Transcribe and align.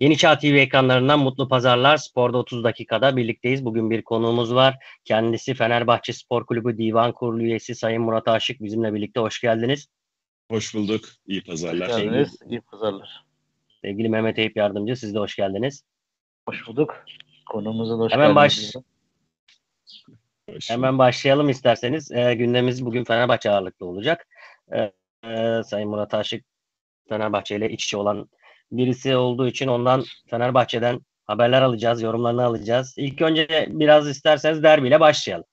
Yeni 0.00 0.16
Çağ 0.16 0.38
TV 0.38 0.44
ekranlarından 0.44 1.18
mutlu 1.18 1.48
pazarlar. 1.48 1.96
Sporda 1.96 2.38
30 2.38 2.64
dakikada 2.64 3.16
birlikteyiz. 3.16 3.64
Bugün 3.64 3.90
bir 3.90 4.02
konuğumuz 4.02 4.54
var. 4.54 4.76
Kendisi 5.04 5.54
Fenerbahçe 5.54 6.12
Spor 6.12 6.46
Kulübü 6.46 6.78
Divan 6.78 7.12
Kurulu 7.12 7.42
üyesi 7.42 7.74
Sayın 7.74 8.02
Murat 8.02 8.28
Aşık 8.28 8.62
bizimle 8.62 8.94
birlikte. 8.94 9.20
Hoş 9.20 9.40
geldiniz. 9.40 9.86
Hoş 10.50 10.74
bulduk. 10.74 11.04
İyi 11.26 11.44
pazarlar. 11.44 11.88
Hoş 11.88 11.96
geldiniz. 11.96 12.38
İyi 12.50 12.60
pazarlar. 12.60 13.24
Sevgili 13.82 14.08
Mehmet 14.08 14.38
Eyüp 14.38 14.56
Yardımcı 14.56 14.96
siz 14.96 15.14
de 15.14 15.18
hoş 15.18 15.36
geldiniz. 15.36 15.82
Hoş 16.48 16.66
bulduk. 16.66 17.04
Konuğumuza 17.46 17.98
da 17.98 18.02
hoş 18.02 18.12
Hemen 18.12 18.34
geldiniz. 18.34 18.74
baş 18.76 20.68
Hemen 20.68 20.98
başlayalım 20.98 21.48
isterseniz. 21.48 22.10
E, 22.12 22.34
gündemimiz 22.34 22.84
bugün 22.84 23.04
Fenerbahçe 23.04 23.50
ağırlıklı 23.50 23.86
olacak. 23.86 24.26
E, 24.72 24.92
e, 25.30 25.62
Sayın 25.64 25.88
Murat 25.88 26.14
Aşık 26.14 26.44
Fenerbahçe 27.08 27.56
ile 27.56 27.70
iç 27.70 27.84
içe 27.84 27.96
olan 27.96 28.28
birisi 28.72 29.16
olduğu 29.16 29.48
için 29.48 29.68
ondan 29.68 30.04
Fenerbahçe'den 30.30 31.00
haberler 31.24 31.62
alacağız, 31.62 32.02
yorumlarını 32.02 32.44
alacağız. 32.44 32.94
İlk 32.96 33.22
önce 33.22 33.66
biraz 33.70 34.08
isterseniz 34.08 34.62
derbiyle 34.62 35.00
başlayalım. 35.00 35.46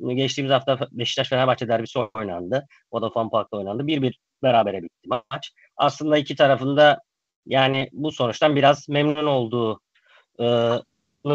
Geçtiğimiz 0.00 0.52
hafta 0.52 0.78
Beşiktaş-Fenerbahçe 0.92 1.68
derbisi 1.68 1.98
oynandı. 1.98 2.66
Vodafone 2.92 3.30
Park'ta 3.30 3.56
oynandı. 3.56 3.86
Bir 3.86 4.02
bir 4.02 4.20
berabere 4.42 4.82
bitti 4.82 5.08
maç. 5.08 5.52
Aslında 5.76 6.18
iki 6.18 6.36
tarafında 6.36 7.00
yani 7.46 7.88
bu 7.92 8.12
sonuçtan 8.12 8.56
biraz 8.56 8.88
memnun 8.88 9.26
olduğunu 9.26 9.80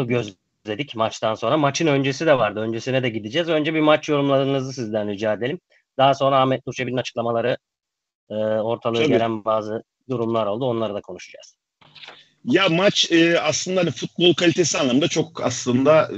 gözledik 0.06 0.96
maçtan 0.96 1.34
sonra. 1.34 1.56
Maçın 1.56 1.86
öncesi 1.86 2.26
de 2.26 2.38
vardı. 2.38 2.60
Öncesine 2.60 3.02
de 3.02 3.08
gideceğiz. 3.08 3.48
Önce 3.48 3.74
bir 3.74 3.80
maç 3.80 4.08
yorumlarınızı 4.08 4.72
sizden 4.72 5.08
rica 5.08 5.32
edelim. 5.32 5.60
Daha 5.98 6.14
sonra 6.14 6.40
Ahmet 6.40 6.66
Nurçebi'nin 6.66 6.96
açıklamaları 6.96 7.56
e, 8.30 8.34
ortalığı 8.34 8.98
Tabii. 8.98 9.08
gelen 9.08 9.44
bazı 9.44 9.82
durumlar 10.10 10.46
oldu. 10.46 10.64
Onları 10.64 10.94
da 10.94 11.00
konuşacağız. 11.00 11.56
Ya 12.44 12.68
maç 12.68 13.12
e, 13.12 13.40
aslında 13.40 13.80
hani 13.80 13.90
futbol 13.90 14.34
kalitesi 14.34 14.78
anlamında 14.78 15.08
çok 15.08 15.44
aslında 15.44 16.02
e, 16.02 16.16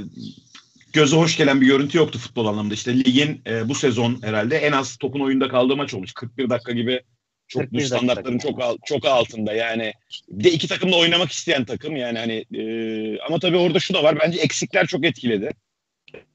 göze 0.93 1.15
hoş 1.15 1.37
gelen 1.37 1.61
bir 1.61 1.65
görüntü 1.67 1.97
yoktu 1.97 2.19
futbol 2.19 2.45
anlamında. 2.45 2.73
İşte 2.73 2.99
ligin 2.99 3.41
e, 3.47 3.69
bu 3.69 3.75
sezon 3.75 4.21
herhalde 4.23 4.57
en 4.57 4.71
az 4.71 4.97
topun 4.97 5.19
oyunda 5.19 5.47
kaldığı 5.47 5.75
maç 5.75 5.93
olmuş. 5.93 6.13
41 6.13 6.49
dakika 6.49 6.71
gibi 6.71 7.01
çok 7.47 7.61
41 7.61 7.77
bu 7.77 7.79
dakika. 7.81 7.97
standartların 7.97 8.37
çok 8.37 8.61
al- 8.61 8.77
çok 8.85 9.05
altında 9.05 9.53
yani. 9.53 9.93
Bir 10.29 10.43
de 10.43 10.51
iki 10.51 10.67
takım 10.67 10.91
da 10.91 10.95
oynamak 10.95 11.31
isteyen 11.31 11.65
takım 11.65 11.95
yani 11.95 12.19
hani 12.19 12.45
e, 12.61 13.19
ama 13.19 13.39
tabii 13.39 13.57
orada 13.57 13.79
şu 13.79 13.93
da 13.93 14.03
var 14.03 14.19
bence 14.19 14.39
eksikler 14.39 14.87
çok 14.87 15.05
etkiledi. 15.05 15.51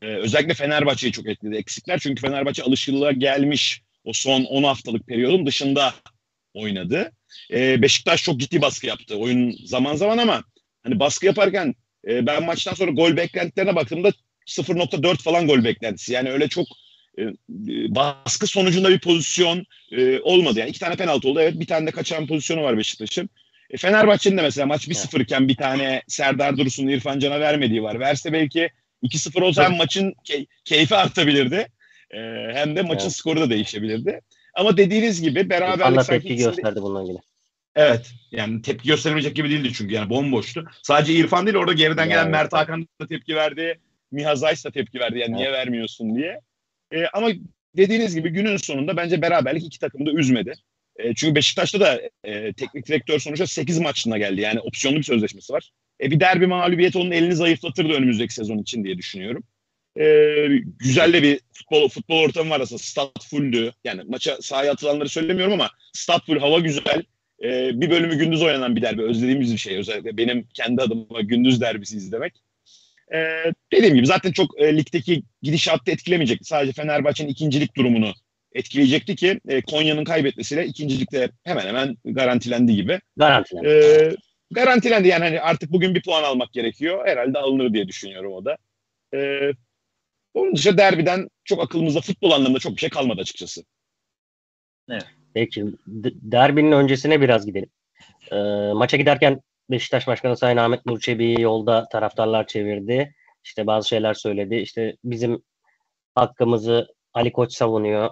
E, 0.03 0.07
özellikle 0.07 0.55
Fenerbahçe'yi 0.55 1.13
çok 1.13 1.29
etkiledi 1.29 1.57
eksikler 1.57 1.99
çünkü 1.99 2.23
Fenerbahçe 2.23 2.63
alışıklığa 2.63 3.13
gelmiş 3.13 3.83
o 4.05 4.13
son 4.13 4.45
10 4.45 4.63
haftalık 4.63 5.07
periyodun 5.07 5.47
dışında 5.47 5.95
oynadı. 6.55 7.13
E, 7.53 7.83
Beşiktaş 7.83 8.23
çok 8.25 8.41
ciddi 8.41 8.63
baskı 8.63 8.87
yaptı 8.87 9.17
oyun 9.17 9.57
zaman 9.65 9.97
zaman 9.97 10.19
ama 10.19 10.45
hani 10.83 11.01
baskı 11.01 11.27
yaparken 11.27 11.75
e, 12.09 12.27
ben 12.27 12.45
maçtan 12.45 12.75
sonra 12.75 12.91
gol 12.91 13.17
beklentilerine 13.17 13.77
baktığımda 13.77 14.13
0.4 14.47 15.17
falan 15.17 15.47
gol 15.47 15.65
beklentisi. 15.65 16.13
Yani 16.13 16.31
öyle 16.31 16.49
çok 16.49 16.67
e, 17.19 17.23
baskı 17.95 18.47
sonucunda 18.47 18.91
bir 18.91 18.99
pozisyon 18.99 19.67
e, 19.93 20.21
olmadı. 20.21 20.59
Yani 20.59 20.71
iki 20.71 20.81
tane 20.81 20.97
penaltı 20.97 21.29
oldu. 21.29 21.41
Evet 21.41 21.61
bir 21.61 21.67
tane 21.67 21.87
de 21.87 21.91
kaçan 21.91 22.27
pozisyonu 22.27 22.63
var 22.63 22.79
Beşiktaş'ın. 22.79 23.31
E, 23.71 23.77
Fenerbahçe'nin 23.77 24.37
de 24.37 24.43
mesela 24.43 24.67
maç 24.67 24.89
1-0 24.89 25.23
iken 25.23 25.49
bir 25.49 25.57
tane 25.57 26.03
Serdar 26.09 26.57
Dursun'un 26.57 26.89
İrfan 26.89 27.19
Can'a 27.19 27.41
vermediği 27.41 27.83
var. 27.83 28.01
Verse 28.01 28.33
belki 28.33 28.71
2-0 29.03 29.43
olsa 29.43 29.65
hem 29.65 29.77
maçın 29.77 30.15
key- 30.25 30.47
keyfi 30.65 30.95
artabilirdi. 30.97 31.69
E, 32.11 32.19
hem 32.53 32.77
de 32.77 32.83
maçın 32.83 33.07
Evet. 33.07 33.17
skoru 33.17 33.41
da 33.41 33.51
değişebilirdi. 33.51 34.21
Ama 34.55 34.77
dediğiniz 34.77 35.23
gibi 35.23 35.51
beraberlik 35.51 35.99
da 35.99 36.05
sanki 36.05 36.29
tepki 36.29 36.45
gösterdi 36.45 36.83
bununla 36.83 37.03
ilgili. 37.03 37.19
Evet. 37.77 38.13
Yani 38.31 38.63
tepki 38.63 38.89
gösteremeyecek 38.89 39.37
gibi 39.37 39.51
değildi 39.51 39.73
çünkü 39.73 39.95
yani 39.95 40.11
bomboştu. 40.11 40.65
Sadece 40.83 41.13
İrfan 41.15 41.47
değil 41.47 41.57
orada 41.57 41.73
geriden 41.73 42.09
gelen 42.09 42.19
Yani. 42.19 42.31
Mert 42.31 42.53
Hakan 42.53 42.89
da 43.01 43.07
tepki 43.07 43.37
verdi. 43.37 43.81
Miha 44.11 44.37
Zayt 44.37 44.65
da 44.65 44.71
tepki 44.71 45.01
verdi 45.01 45.19
yani 45.19 45.37
niye 45.37 45.53
vermiyorsun 45.53 46.17
diye. 46.17 46.41
Ee, 46.93 47.07
ama 47.07 47.29
dediğiniz 47.77 48.15
gibi 48.15 48.31
günün 48.31 48.57
sonunda 48.57 48.97
bence 48.97 49.23
beraberlik 49.23 49.65
iki 49.65 49.79
takımı 49.79 50.07
da 50.07 50.13
üzmedi. 50.13 50.55
Ee, 50.97 51.15
çünkü 51.15 51.35
Beşiktaş'ta 51.35 51.81
da 51.81 52.01
e, 52.25 52.53
teknik 52.53 52.89
direktör 52.89 53.19
sonuçta 53.19 53.47
8 53.47 53.79
maçına 53.79 54.19
geldi. 54.19 54.41
Yani 54.41 54.61
opsiyonlu 54.61 54.99
bir 54.99 55.03
sözleşmesi 55.03 55.53
var. 55.53 55.71
E, 56.01 56.11
bir 56.11 56.21
derbi 56.21 56.47
mağlubiyeti 56.47 56.99
onun 56.99 57.11
elini 57.11 57.35
zayıflatırdı 57.35 57.93
önümüzdeki 57.93 58.35
sezon 58.35 58.59
için 58.59 58.85
diye 58.85 58.99
düşünüyorum. 58.99 59.45
Ee, 60.01 60.49
güzel 60.79 61.13
de 61.13 61.23
bir 61.23 61.41
futbol 61.53 61.89
futbol 61.89 62.21
ortamı 62.21 62.51
var 62.51 62.61
aslında. 62.61 62.79
Stat 62.79 63.25
fulldü. 63.31 63.73
Yani 63.85 64.03
maça 64.09 64.37
sahaya 64.41 64.73
atılanları 64.73 65.09
söylemiyorum 65.09 65.55
ama 65.55 65.71
stat 65.93 66.27
full, 66.27 66.39
hava 66.39 66.59
güzel. 66.59 67.03
Ee, 67.45 67.71
bir 67.75 67.91
bölümü 67.91 68.19
gündüz 68.19 68.43
oynanan 68.43 68.77
bir 68.77 68.83
derbi. 68.83 69.03
Özlediğimiz 69.03 69.53
bir 69.53 69.59
şey. 69.59 69.77
Özellikle 69.77 70.17
benim 70.17 70.49
kendi 70.55 70.83
adıma 70.83 71.21
gündüz 71.21 71.61
derbisi 71.61 71.97
izlemek. 71.97 72.35
Ee, 73.15 73.53
dediğim 73.73 73.95
gibi 73.95 74.07
zaten 74.07 74.33
çok 74.33 74.61
e, 74.61 74.77
ligdeki 74.77 75.23
gidişatı 75.43 75.91
etkilemeyecekti. 75.91 76.45
Sadece 76.45 76.73
Fenerbahçe'nin 76.73 77.29
ikincilik 77.29 77.77
durumunu 77.77 78.13
etkileyecekti 78.53 79.17
ki 79.17 79.41
e, 79.49 79.63
Konya'nın 79.63 80.05
kaybetmesiyle 80.05 80.67
ikincilikte 80.67 81.31
hemen 81.45 81.67
hemen 81.67 81.97
garantilendi 82.05 82.75
gibi. 82.75 83.01
Garantilen. 83.17 83.65
Ee, 83.65 84.11
garantilendi 84.51 85.09
yani 85.09 85.25
hani 85.25 85.41
artık 85.41 85.73
bugün 85.73 85.95
bir 85.95 86.03
puan 86.03 86.23
almak 86.23 86.53
gerekiyor. 86.53 87.07
Herhalde 87.07 87.39
alınır 87.39 87.73
diye 87.73 87.89
düşünüyorum 87.89 88.33
o 88.33 88.45
da. 88.45 88.57
Ee, 89.15 89.53
onun 90.35 90.57
dışında 90.57 90.79
derbiden 90.79 91.29
çok 91.45 91.63
aklımızda 91.63 92.01
futbol 92.01 92.31
anlamında 92.31 92.59
çok 92.59 92.73
bir 92.73 92.81
şey 92.81 92.91
kalmadı 92.91 93.21
açıkçası. 93.21 93.65
Peki 95.35 95.65
d- 95.87 96.13
derbinin 96.33 96.73
öncesine 96.73 97.21
biraz 97.21 97.47
gidelim. 97.47 97.71
Ee, 98.33 98.37
maça 98.75 98.97
giderken 98.97 99.41
Beşiktaş 99.71 100.07
Başkanı 100.07 100.37
Sayın 100.37 100.57
Ahmet 100.57 100.87
Nur 100.87 101.01
Çebi'yi 101.01 101.41
yolda 101.41 101.89
taraftarlar 101.89 102.47
çevirdi. 102.47 103.15
İşte 103.45 103.67
bazı 103.67 103.89
şeyler 103.89 104.15
söyledi. 104.15 104.55
İşte 104.57 104.97
bizim 105.05 105.43
hakkımızı 106.15 106.89
Ali 107.15 107.33
Koç 107.33 107.53
savunuyor. 107.53 108.11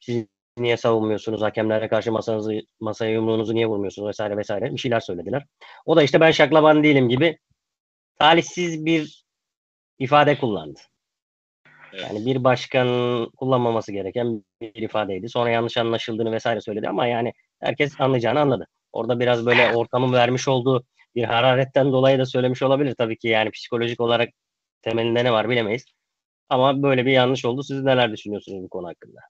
Siz 0.00 0.24
niye 0.58 0.76
savunmuyorsunuz? 0.76 1.42
Hakemlere 1.42 1.88
karşı 1.88 2.12
masanızı, 2.12 2.60
masaya 2.80 3.12
yumruğunuzu 3.12 3.54
niye 3.54 3.66
vurmuyorsunuz? 3.66 4.08
Vesaire 4.08 4.36
vesaire 4.36 4.72
bir 4.72 4.78
şeyler 4.78 5.00
söylediler. 5.00 5.46
O 5.86 5.96
da 5.96 6.02
işte 6.02 6.20
ben 6.20 6.30
şaklaban 6.30 6.84
değilim 6.84 7.08
gibi 7.08 7.38
talihsiz 8.18 8.84
bir 8.86 9.24
ifade 9.98 10.38
kullandı. 10.38 10.80
Evet. 11.92 12.04
Yani 12.08 12.26
bir 12.26 12.44
başkan 12.44 12.88
kullanmaması 13.30 13.92
gereken 13.92 14.44
bir 14.60 14.82
ifadeydi. 14.82 15.28
Sonra 15.28 15.50
yanlış 15.50 15.76
anlaşıldığını 15.76 16.32
vesaire 16.32 16.60
söyledi 16.60 16.88
ama 16.88 17.06
yani 17.06 17.32
herkes 17.60 18.00
anlayacağını 18.00 18.40
anladı. 18.40 18.66
Orada 18.92 19.20
biraz 19.20 19.46
böyle 19.46 19.76
ortamın 19.76 20.12
vermiş 20.12 20.48
olduğu 20.48 20.84
bir 21.14 21.24
hararetten 21.24 21.92
dolayı 21.92 22.18
da 22.18 22.26
söylemiş 22.26 22.62
olabilir 22.62 22.94
tabii 22.98 23.18
ki 23.18 23.28
yani 23.28 23.50
psikolojik 23.50 24.00
olarak 24.00 24.28
temelinde 24.82 25.24
ne 25.24 25.32
var 25.32 25.48
bilemeyiz. 25.48 25.84
Ama 26.48 26.82
böyle 26.82 27.06
bir 27.06 27.12
yanlış 27.12 27.44
oldu. 27.44 27.62
Siz 27.62 27.82
neler 27.82 28.12
düşünüyorsunuz 28.12 28.62
bu 28.62 28.68
konu 28.68 28.88
hakkında? 28.88 29.20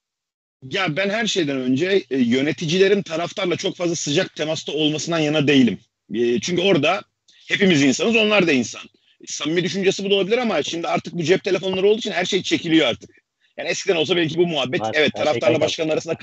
Ya 0.71 0.97
ben 0.97 1.11
her 1.11 1.27
şeyden 1.27 1.56
önce 1.56 2.03
e, 2.11 2.19
yöneticilerin 2.19 3.03
taraftarla 3.03 3.56
çok 3.56 3.77
fazla 3.77 3.94
sıcak 3.94 4.37
temasta 4.37 4.73
olmasından 4.73 5.19
yana 5.19 5.49
değilim. 5.49 5.79
E, 6.15 6.41
çünkü 6.41 6.62
orada 6.62 7.03
hepimiz 7.49 7.83
insanız, 7.83 8.17
onlar 8.17 8.47
da 8.47 8.53
insan. 8.53 8.83
Samimi 9.27 9.65
düşüncesi 9.65 10.05
bu 10.05 10.10
da 10.10 10.15
olabilir 10.15 10.38
ama 10.38 10.62
şimdi 10.62 10.88
artık 10.88 11.15
bu 11.15 11.22
cep 11.22 11.44
telefonları 11.44 11.88
olduğu 11.88 11.99
için 11.99 12.12
her 12.12 12.25
şey 12.25 12.43
çekiliyor 12.43 12.87
artık. 12.87 13.10
Yani 13.56 13.69
eskiden 13.69 13.97
olsa 13.97 14.16
belki 14.16 14.38
bu 14.38 14.47
muhabbet 14.47 14.81
Var, 14.81 14.93
evet 14.94 15.12
taraftarla 15.15 15.60
başkanın 15.60 15.88
arasında 15.88 16.16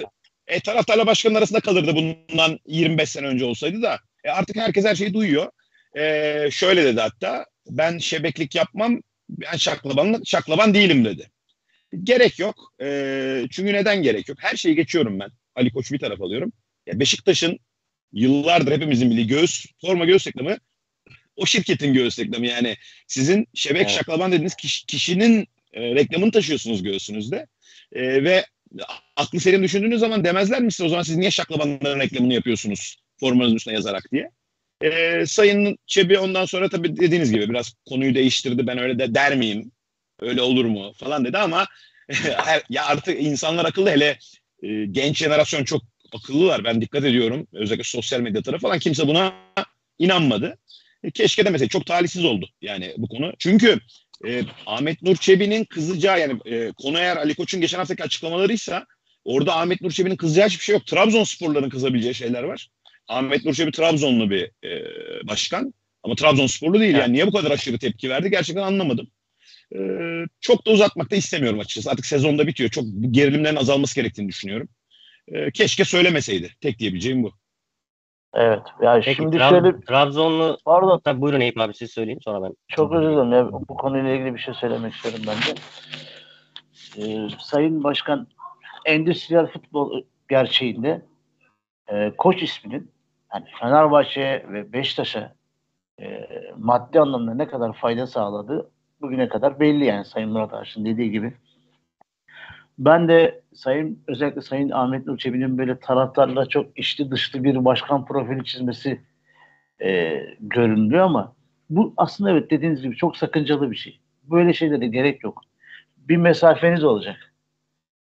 e, 0.47 0.59
taraftarla 0.59 1.07
başkanın 1.07 1.35
arasında 1.35 1.59
kalırdı 1.59 1.95
bundan 1.95 2.59
25 2.65 3.09
sene 3.09 3.27
önce 3.27 3.45
olsaydı 3.45 3.81
da 3.81 3.99
e, 4.23 4.29
artık 4.29 4.55
herkes 4.55 4.85
her 4.85 4.95
şeyi 4.95 5.13
duyuyor. 5.13 5.51
E, 5.97 6.51
şöyle 6.51 6.83
dedi 6.83 7.01
hatta 7.01 7.45
ben 7.69 7.97
şebeklik 7.97 8.55
yapmam 8.55 9.01
ben 9.29 9.57
şaklaban, 9.57 10.21
şaklaban 10.25 10.73
değilim 10.73 11.05
dedi. 11.05 11.29
Gerek 12.03 12.39
yok. 12.39 12.73
E, 12.81 13.47
çünkü 13.51 13.73
neden 13.73 14.03
gerek 14.03 14.29
yok? 14.29 14.37
Her 14.41 14.55
şeyi 14.55 14.75
geçiyorum 14.75 15.19
ben. 15.19 15.29
Ali 15.55 15.71
Koç'u 15.71 15.93
bir 15.93 15.99
taraf 15.99 16.21
alıyorum. 16.21 16.51
Ya 16.87 16.99
Beşiktaş'ın 16.99 17.59
yıllardır 18.13 18.71
hepimizin 18.71 19.09
bildiği 19.09 19.27
göğüs, 19.27 19.65
forma 19.81 20.05
göğüs 20.05 20.27
reklamı 20.27 20.57
o 21.39 21.45
şirketin 21.45 21.93
göğüs 21.93 22.19
reklamı. 22.19 22.47
Yani 22.47 22.75
sizin 23.07 23.47
şebek 23.53 23.81
Evet. 23.81 23.91
şaklaban 23.91 24.31
dediğiniz 24.31 24.55
kişi- 24.55 24.85
kişinin 24.85 25.47
e, 25.73 25.81
reklamını 25.95 26.31
taşıyorsunuz 26.31 26.83
göğsünüzde. 26.83 27.47
E, 27.93 28.23
ve 28.23 28.45
aklı 29.15 29.39
selim 29.39 29.63
düşündüğünüz 29.63 29.99
zaman 29.99 30.23
demezler 30.23 30.61
mi 30.61 30.71
size 30.71 30.83
o 30.83 30.89
zaman 30.89 31.03
siz 31.03 31.15
niye 31.17 31.31
şaklabanların 31.31 31.99
reklamını 31.99 32.33
yapıyorsunuz 32.33 32.97
formanızın 33.19 33.55
üstüne 33.55 33.73
yazarak 33.73 34.03
diye. 34.11 34.29
E, 34.83 35.23
Sayın 35.25 35.77
Çebi 35.87 36.19
ondan 36.19 36.45
sonra 36.45 36.69
tabii 36.69 36.97
dediğiniz 36.97 37.31
gibi 37.31 37.49
biraz 37.49 37.73
konuyu 37.89 38.15
değiştirdi. 38.15 38.67
Ben 38.67 38.77
öyle 38.77 38.99
de 38.99 39.15
der 39.15 39.35
miyim? 39.35 39.71
Öyle 40.21 40.41
olur 40.41 40.65
mu? 40.65 40.93
Falan 40.97 41.25
dedi 41.25 41.37
ama 41.37 41.67
ya 42.69 42.85
artık 42.85 43.21
insanlar 43.21 43.65
akıllı 43.65 43.89
hele 43.89 44.19
e, 44.63 44.85
genç 44.85 45.17
jenerasyon 45.17 45.63
çok 45.63 45.81
akıllılar. 46.13 46.63
Ben 46.63 46.81
dikkat 46.81 47.03
ediyorum. 47.05 47.47
Özellikle 47.53 47.83
sosyal 47.83 48.19
medya 48.19 48.41
tarafı 48.41 48.61
falan 48.61 48.79
kimse 48.79 49.07
buna 49.07 49.33
inanmadı. 49.99 50.57
E, 51.03 51.11
keşke 51.11 51.45
demeseydi. 51.45 51.71
Çok 51.71 51.85
talihsiz 51.85 52.25
oldu 52.25 52.49
yani 52.61 52.93
bu 52.97 53.07
konu. 53.07 53.33
Çünkü 53.39 53.79
e, 54.27 54.43
Ahmet 54.65 55.01
Nur 55.01 55.15
Çebi'nin 55.15 55.63
kızacağı 55.63 56.19
yani 56.19 56.39
e, 56.45 56.71
konu 56.71 56.99
eğer 56.99 57.17
Ali 57.17 57.35
Koç'un 57.35 57.61
geçen 57.61 57.77
haftaki 57.77 58.03
açıklamalarıysa 58.03 58.85
orada 59.25 59.55
Ahmet 59.55 59.81
Nur 59.81 59.91
Çebi'nin 59.91 60.15
kızacağı 60.15 60.47
hiçbir 60.47 60.63
şey 60.63 60.73
yok. 60.73 60.87
Trabzonsporların 60.87 61.69
kızabileceği 61.69 62.15
şeyler 62.15 62.43
var. 62.43 62.67
Ahmet 63.07 63.45
Nur 63.45 63.53
Çebi 63.53 63.71
Trabzonlu 63.71 64.29
bir 64.29 64.51
e, 64.63 64.83
başkan. 65.27 65.73
Ama 66.03 66.15
Trabzonsporlu 66.15 66.79
değil 66.79 66.93
Evet. 66.93 67.01
yani. 67.01 67.13
Niye 67.13 67.27
bu 67.27 67.31
kadar 67.31 67.51
aşırı 67.51 67.79
tepki 67.79 68.09
verdi 68.09 68.29
gerçekten 68.29 68.63
anlamadım. 68.63 69.07
E, 69.75 69.79
çok 70.41 70.65
da 70.65 70.71
uzatmak 70.71 71.11
da 71.11 71.15
istemiyorum 71.15 71.59
açıkçası. 71.59 71.91
Artık 71.91 72.05
sezonda 72.05 72.47
bitiyor. 72.47 72.69
Çok 72.69 72.85
gerilimlerin 73.11 73.55
azalması 73.55 73.95
gerektiğini 73.95 74.29
düşünüyorum. 74.29 74.69
E, 75.27 75.51
keşke 75.51 75.85
söylemeseydi. 75.85 76.55
Tek 76.61 76.79
diyebileceğim 76.79 77.23
bu. 77.23 77.33
Evet. 78.33 78.61
Ya 78.81 78.93
Peki 78.93 79.15
şimdi 79.15 79.37
Trab- 79.37 79.49
şöyle 79.49 79.81
Trabzonlu 79.81 80.57
pardon 80.65 80.99
Tabii 81.03 81.21
buyurun 81.21 81.39
Eyüp 81.39 81.57
abi 81.59 81.73
siz 81.73 81.91
söyleyin 81.91 82.19
sonra 82.23 82.43
ben. 82.43 82.53
çok 82.67 82.93
özür 82.93 83.09
dilerim 83.11 83.31
ya 83.31 83.51
bu 83.51 83.77
konuyla 83.77 84.09
ilgili 84.09 84.33
bir 84.33 84.39
şey 84.39 84.53
söylemek 84.53 84.93
istiyorum 84.93 85.21
ben 85.27 85.35
de. 85.35 85.59
Ee, 86.97 87.27
Sayın 87.39 87.83
Başkan 87.83 88.27
endüstriyel 88.85 89.47
futbol 89.47 90.03
gerçeğinde 90.29 91.05
e, 91.87 92.13
koç 92.17 92.43
isminin 92.43 92.91
yani 93.33 93.45
Fenerbahçe'ye 93.59 94.45
ve 94.49 94.73
Beşiktaş'a 94.73 95.33
e, 96.01 96.27
maddi 96.57 96.99
anlamda 96.99 97.33
ne 97.33 97.47
kadar 97.47 97.73
fayda 97.73 98.07
sağladığı 98.07 98.71
bugüne 99.01 99.29
kadar 99.29 99.59
belli 99.59 99.85
yani 99.85 100.05
Sayın 100.05 100.29
Murat 100.29 100.53
Arşın 100.53 100.85
dediği 100.85 101.11
gibi. 101.11 101.33
Ben 102.79 103.07
de 103.07 103.41
Sayın 103.53 104.03
özellikle 104.07 104.41
Sayın 104.41 104.69
Ahmet 104.69 105.05
Nur 105.05 105.17
Çebi'nin 105.17 105.57
böyle 105.57 105.79
taraftarla 105.79 106.45
çok 106.45 106.79
içli 106.79 107.11
dışlı 107.11 107.43
bir 107.43 107.65
başkan 107.65 108.05
profili 108.05 108.43
çizmesi 108.43 109.01
e, 109.81 110.21
görünüyor 110.39 111.03
ama 111.03 111.35
bu 111.69 111.93
aslında 111.97 112.31
evet 112.31 112.51
dediğiniz 112.51 112.81
gibi 112.81 112.95
çok 112.95 113.17
sakıncalı 113.17 113.71
bir 113.71 113.75
şey. 113.75 113.99
Böyle 114.23 114.53
şeylere 114.53 114.87
gerek 114.87 115.23
yok. 115.23 115.41
Bir 115.97 116.17
mesafeniz 116.17 116.83
olacak. 116.83 117.33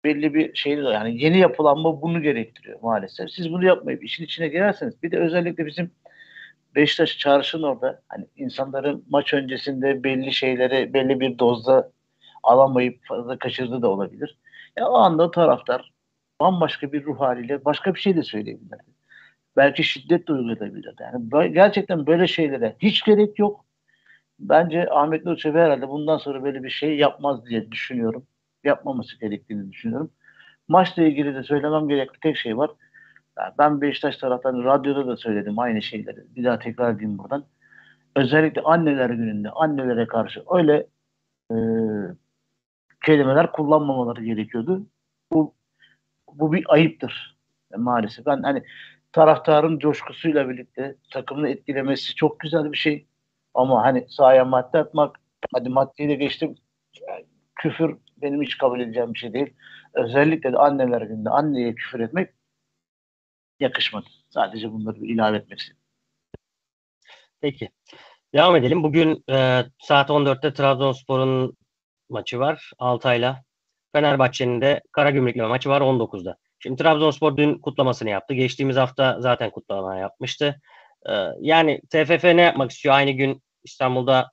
Belli 0.04 0.34
bir 0.34 0.54
şeyiniz 0.54 0.84
var. 0.84 0.92
Yani 0.92 1.22
yeni 1.22 1.38
yapılanma 1.38 2.02
bunu 2.02 2.22
gerektiriyor 2.22 2.78
maalesef. 2.82 3.30
Siz 3.30 3.52
bunu 3.52 3.64
yapmayıp 3.64 4.04
işin 4.04 4.24
içine 4.24 4.48
girerseniz 4.48 5.02
bir 5.02 5.10
de 5.10 5.18
özellikle 5.18 5.66
bizim 5.66 5.90
Beşiktaş 6.74 7.18
çarşının 7.18 7.62
orada 7.62 8.02
hani 8.08 8.26
insanların 8.36 9.04
maç 9.10 9.34
öncesinde 9.34 10.04
belli 10.04 10.32
şeyleri 10.32 10.94
belli 10.94 11.20
bir 11.20 11.38
dozda 11.38 11.90
alamayıp 12.42 13.04
fazla 13.04 13.38
kaçırdığı 13.38 13.82
da 13.82 13.88
olabilir. 13.88 14.38
Ya 14.78 14.88
o 14.88 14.94
anda 14.94 15.30
taraftar 15.30 15.92
bambaşka 16.40 16.92
bir 16.92 17.04
ruh 17.04 17.20
haliyle 17.20 17.64
başka 17.64 17.94
bir 17.94 18.00
şey 18.00 18.16
de 18.16 18.22
söyleyebilir. 18.22 18.80
Belki 19.56 19.84
şiddet 19.84 20.28
de 20.28 20.32
uygulayabilir. 20.32 20.94
Yani 21.00 21.52
gerçekten 21.54 22.06
böyle 22.06 22.26
şeylere 22.26 22.76
hiç 22.78 23.04
gerek 23.04 23.38
yok. 23.38 23.64
Bence 24.38 24.90
Ahmet 24.90 25.24
Nur 25.24 25.36
Çebi 25.36 25.58
herhalde 25.58 25.88
bundan 25.88 26.18
sonra 26.18 26.44
böyle 26.44 26.62
bir 26.62 26.70
şey 26.70 26.96
yapmaz 26.96 27.46
diye 27.46 27.72
düşünüyorum. 27.72 28.26
Yapmaması 28.64 29.20
gerektiğini 29.20 29.72
düşünüyorum. 29.72 30.10
Maçla 30.68 31.02
ilgili 31.02 31.34
de 31.34 31.42
söylemem 31.42 31.88
gerekli 31.88 32.20
tek 32.20 32.36
şey 32.36 32.56
var. 32.58 32.70
Yani 33.38 33.54
ben 33.58 33.80
Beşiktaş 33.80 34.16
taraftarı 34.16 34.64
radyoda 34.64 35.06
da 35.06 35.16
söyledim 35.16 35.58
aynı 35.58 35.82
şeyleri. 35.82 36.36
Bir 36.36 36.44
daha 36.44 36.58
tekrar 36.58 36.94
edeyim 36.94 37.18
buradan. 37.18 37.44
Özellikle 38.16 38.60
anneler 38.62 39.10
gününde 39.10 39.50
annelere 39.50 40.06
karşı 40.06 40.42
öyle 40.50 40.86
e, 41.50 41.56
kelimeler 43.04 43.52
kullanmamaları 43.52 44.24
gerekiyordu. 44.24 44.86
Bu 45.32 45.54
bu 46.32 46.52
bir 46.52 46.64
ayıptır 46.68 47.36
e, 47.74 47.76
maalesef. 47.76 48.26
Ben 48.26 48.42
hani 48.42 48.62
taraftarın 49.12 49.78
coşkusuyla 49.78 50.48
birlikte 50.48 50.96
takımını 51.10 51.48
etkilemesi 51.48 52.14
çok 52.14 52.40
güzel 52.40 52.72
bir 52.72 52.76
şey. 52.76 53.06
Ama 53.54 53.82
hani 53.82 54.06
sahaya 54.08 54.44
madde 54.44 54.78
atmak, 54.78 55.20
hadi 55.54 55.68
maddeyi 55.68 56.08
de 56.08 56.14
geçtim. 56.14 56.54
Yani 57.08 57.26
küfür 57.56 57.96
benim 58.16 58.42
hiç 58.42 58.58
kabul 58.58 58.80
edeceğim 58.80 59.14
bir 59.14 59.18
şey 59.18 59.32
değil. 59.32 59.54
Özellikle 59.94 60.52
de 60.52 60.58
anneler 60.58 61.02
gününde 61.02 61.30
anneye 61.30 61.74
küfür 61.74 62.00
etmek 62.00 62.30
yakışmadı. 63.60 64.06
Sadece 64.30 64.72
bunları 64.72 64.98
ilave 64.98 65.36
etmek 65.36 65.58
istedim. 65.58 65.80
Peki. 67.40 67.70
Devam 68.34 68.56
edelim. 68.56 68.82
Bugün 68.82 69.24
e, 69.30 69.64
saat 69.78 70.10
14'te 70.10 70.52
Trabzonspor'un 70.54 71.56
maçı 72.12 72.38
var 72.38 72.70
Altay'la. 72.78 73.42
Fenerbahçe'nin 73.92 74.60
de 74.60 74.80
Karagümrük'le 74.92 75.48
maçı 75.48 75.68
var 75.68 75.80
19'da. 75.80 76.36
Şimdi 76.58 76.82
Trabzonspor 76.82 77.36
dün 77.36 77.58
kutlamasını 77.58 78.10
yaptı. 78.10 78.34
Geçtiğimiz 78.34 78.76
hafta 78.76 79.20
zaten 79.20 79.50
kutlama 79.50 79.96
yapmıştı. 79.96 80.60
E, 81.08 81.12
yani 81.40 81.80
TFF 81.90 82.24
ne 82.24 82.42
yapmak 82.42 82.70
istiyor? 82.70 82.94
Aynı 82.94 83.10
gün 83.10 83.42
İstanbul'da 83.64 84.30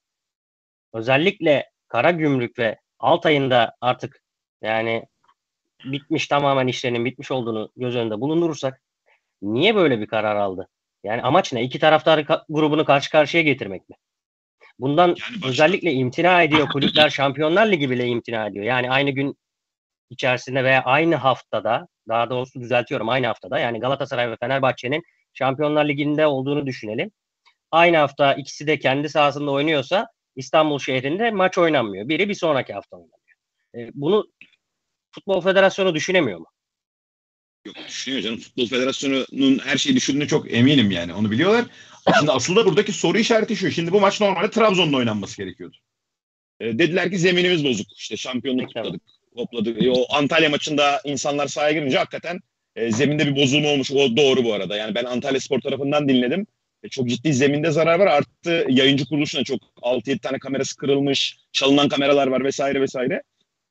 özellikle 0.93 1.69
Karagümrük 1.87 2.59
ve 2.59 2.79
Altay'ın 2.99 3.51
da 3.51 3.75
artık 3.81 4.21
yani 4.61 5.05
bitmiş 5.85 6.27
tamamen 6.27 6.67
işlerinin 6.67 7.05
bitmiş 7.05 7.31
olduğunu 7.31 7.71
göz 7.75 7.95
önünde 7.95 8.21
bulundurursak 8.21 8.81
niye 9.41 9.75
böyle 9.75 9.99
bir 9.99 10.07
karar 10.07 10.35
aldı? 10.35 10.67
Yani 11.03 11.21
amaç 11.21 11.53
ne? 11.53 11.63
İki 11.63 11.79
taraftar 11.79 12.25
grubunu 12.49 12.85
karşı 12.85 13.11
karşıya 13.11 13.43
getirmek 13.43 13.89
mi? 13.89 13.95
Bundan 14.79 15.07
Yani 15.07 15.17
başka- 15.19 15.47
özellikle 15.49 15.93
imtina 15.93 16.43
ediyor 16.43 16.69
kulüpler 16.69 17.09
Şampiyonlar 17.09 17.71
Ligi 17.71 17.89
bile 17.89 18.05
imtina 18.07 18.47
ediyor. 18.47 18.65
Yani 18.65 18.91
aynı 18.91 19.09
gün 19.11 19.35
içerisinde 20.09 20.63
veya 20.63 20.81
aynı 20.83 21.15
haftada 21.15 21.87
daha 22.07 22.29
doğrusu 22.29 22.59
düzeltiyorum 22.61 23.09
aynı 23.09 23.27
haftada 23.27 23.59
yani 23.59 23.79
Galatasaray 23.79 24.31
ve 24.31 24.35
Fenerbahçe'nin 24.39 25.03
Şampiyonlar 25.33 25.85
Ligi'nde 25.87 26.27
olduğunu 26.27 26.65
düşünelim. 26.65 27.11
Aynı 27.71 27.97
hafta 27.97 28.33
ikisi 28.33 28.67
de 28.67 28.79
kendi 28.79 29.09
sahasında 29.09 29.51
oynuyorsa 29.51 30.07
İstanbul 30.35 30.79
şehrinde 30.79 31.31
maç 31.31 31.57
oynanmıyor. 31.57 32.07
Biri 32.07 32.29
bir 32.29 32.33
sonraki 32.33 32.73
hafta 32.73 32.97
oynanıyor. 32.97 33.37
E, 33.75 33.91
bunu 33.93 34.25
Futbol 35.11 35.41
Federasyonu 35.41 35.95
düşünemiyor 35.95 36.39
mu? 36.39 36.45
Yok 37.65 37.75
düşünüyor 37.87 38.21
canım. 38.21 38.39
Futbol 38.39 38.67
Federasyonu'nun 38.67 39.59
her 39.59 39.77
şeyi 39.77 39.95
düşündüğüne 39.95 40.27
çok 40.27 40.53
eminim 40.53 40.91
yani. 40.91 41.13
Onu 41.13 41.31
biliyorlar. 41.31 41.65
Şimdi 42.19 42.31
asıl 42.31 42.55
da 42.55 42.65
buradaki 42.65 42.93
soru 42.93 43.17
işareti 43.17 43.55
şu. 43.55 43.71
Şimdi 43.71 43.91
bu 43.91 43.99
maç 43.99 44.21
normalde 44.21 44.49
Trabzon'da 44.49 44.97
oynanması 44.97 45.37
gerekiyordu. 45.37 45.77
E, 46.59 46.79
dediler 46.79 47.11
ki 47.11 47.17
zeminimiz 47.17 47.65
bozuk. 47.65 47.87
İşte 47.97 48.17
şampiyonluk 48.17 48.67
kutladık. 48.67 49.01
Hopladık. 49.35 49.83
E, 49.83 49.91
o 49.91 50.15
Antalya 50.15 50.49
maçında 50.49 51.01
insanlar 51.05 51.47
sahaya 51.47 51.71
girince 51.71 51.97
hakikaten 51.97 52.39
e, 52.75 52.91
zeminde 52.91 53.27
bir 53.27 53.35
bozulma 53.35 53.69
olmuş. 53.69 53.91
O 53.91 54.17
doğru 54.17 54.43
bu 54.43 54.53
arada. 54.53 54.77
Yani 54.77 54.95
ben 54.95 55.05
Antalya 55.05 55.39
Spor 55.39 55.61
tarafından 55.61 56.09
dinledim. 56.09 56.47
E, 56.83 56.89
çok 56.89 57.09
ciddi 57.09 57.33
zeminde 57.33 57.71
zarar 57.71 57.99
var. 57.99 58.07
Artı 58.07 58.65
yayıncı 58.69 59.05
kuruluşuna 59.05 59.43
çok 59.43 59.59
6-7 59.81 60.19
tane 60.19 60.39
kamerası 60.39 60.75
kırılmış. 60.75 61.37
Çalınan 61.51 61.89
kameralar 61.89 62.27
var 62.27 62.43
vesaire 62.43 62.81
vesaire. 62.81 63.23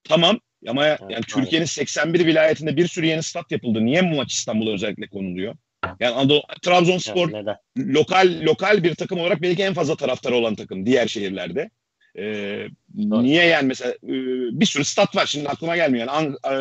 Tamam. 0.04 0.40
Ama 0.66 0.86
yani 0.86 0.98
maalesef. 1.00 1.26
Türkiye'nin 1.28 1.66
81 1.66 2.26
vilayetinde 2.26 2.76
bir 2.76 2.86
sürü 2.86 3.06
yeni 3.06 3.22
stat 3.22 3.52
yapıldı. 3.52 3.84
Niye 3.84 4.10
bu 4.10 4.16
maç 4.16 4.32
İstanbul'a 4.32 4.72
özellikle 4.72 5.08
konuluyor? 5.08 5.54
Yani 6.00 6.14
Anadolu, 6.14 6.42
Trabzonspor 6.62 7.32
Neden? 7.32 7.56
lokal 7.78 8.40
lokal 8.42 8.84
bir 8.84 8.94
takım 8.94 9.20
olarak 9.20 9.42
belki 9.42 9.62
en 9.62 9.74
fazla 9.74 9.96
taraftarı 9.96 10.34
olan 10.34 10.54
takım 10.54 10.86
diğer 10.86 11.08
şehirlerde. 11.08 11.70
Ee, 12.18 12.66
niye 12.94 13.44
yani 13.44 13.66
mesela 13.66 13.90
e, 13.92 14.14
bir 14.60 14.66
sürü 14.66 14.84
stat 14.84 15.16
var 15.16 15.26
şimdi 15.26 15.48
aklıma 15.48 15.76
gelmiyor. 15.76 16.06
Yani, 16.06 16.10
An- 16.10 16.52
e, 16.52 16.54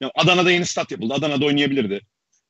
yani 0.00 0.12
Adana'da 0.14 0.50
yeni 0.50 0.66
stat 0.66 0.90
yapıldı. 0.90 1.14
Adana'da 1.14 1.44
oynayabilirdi. 1.44 2.00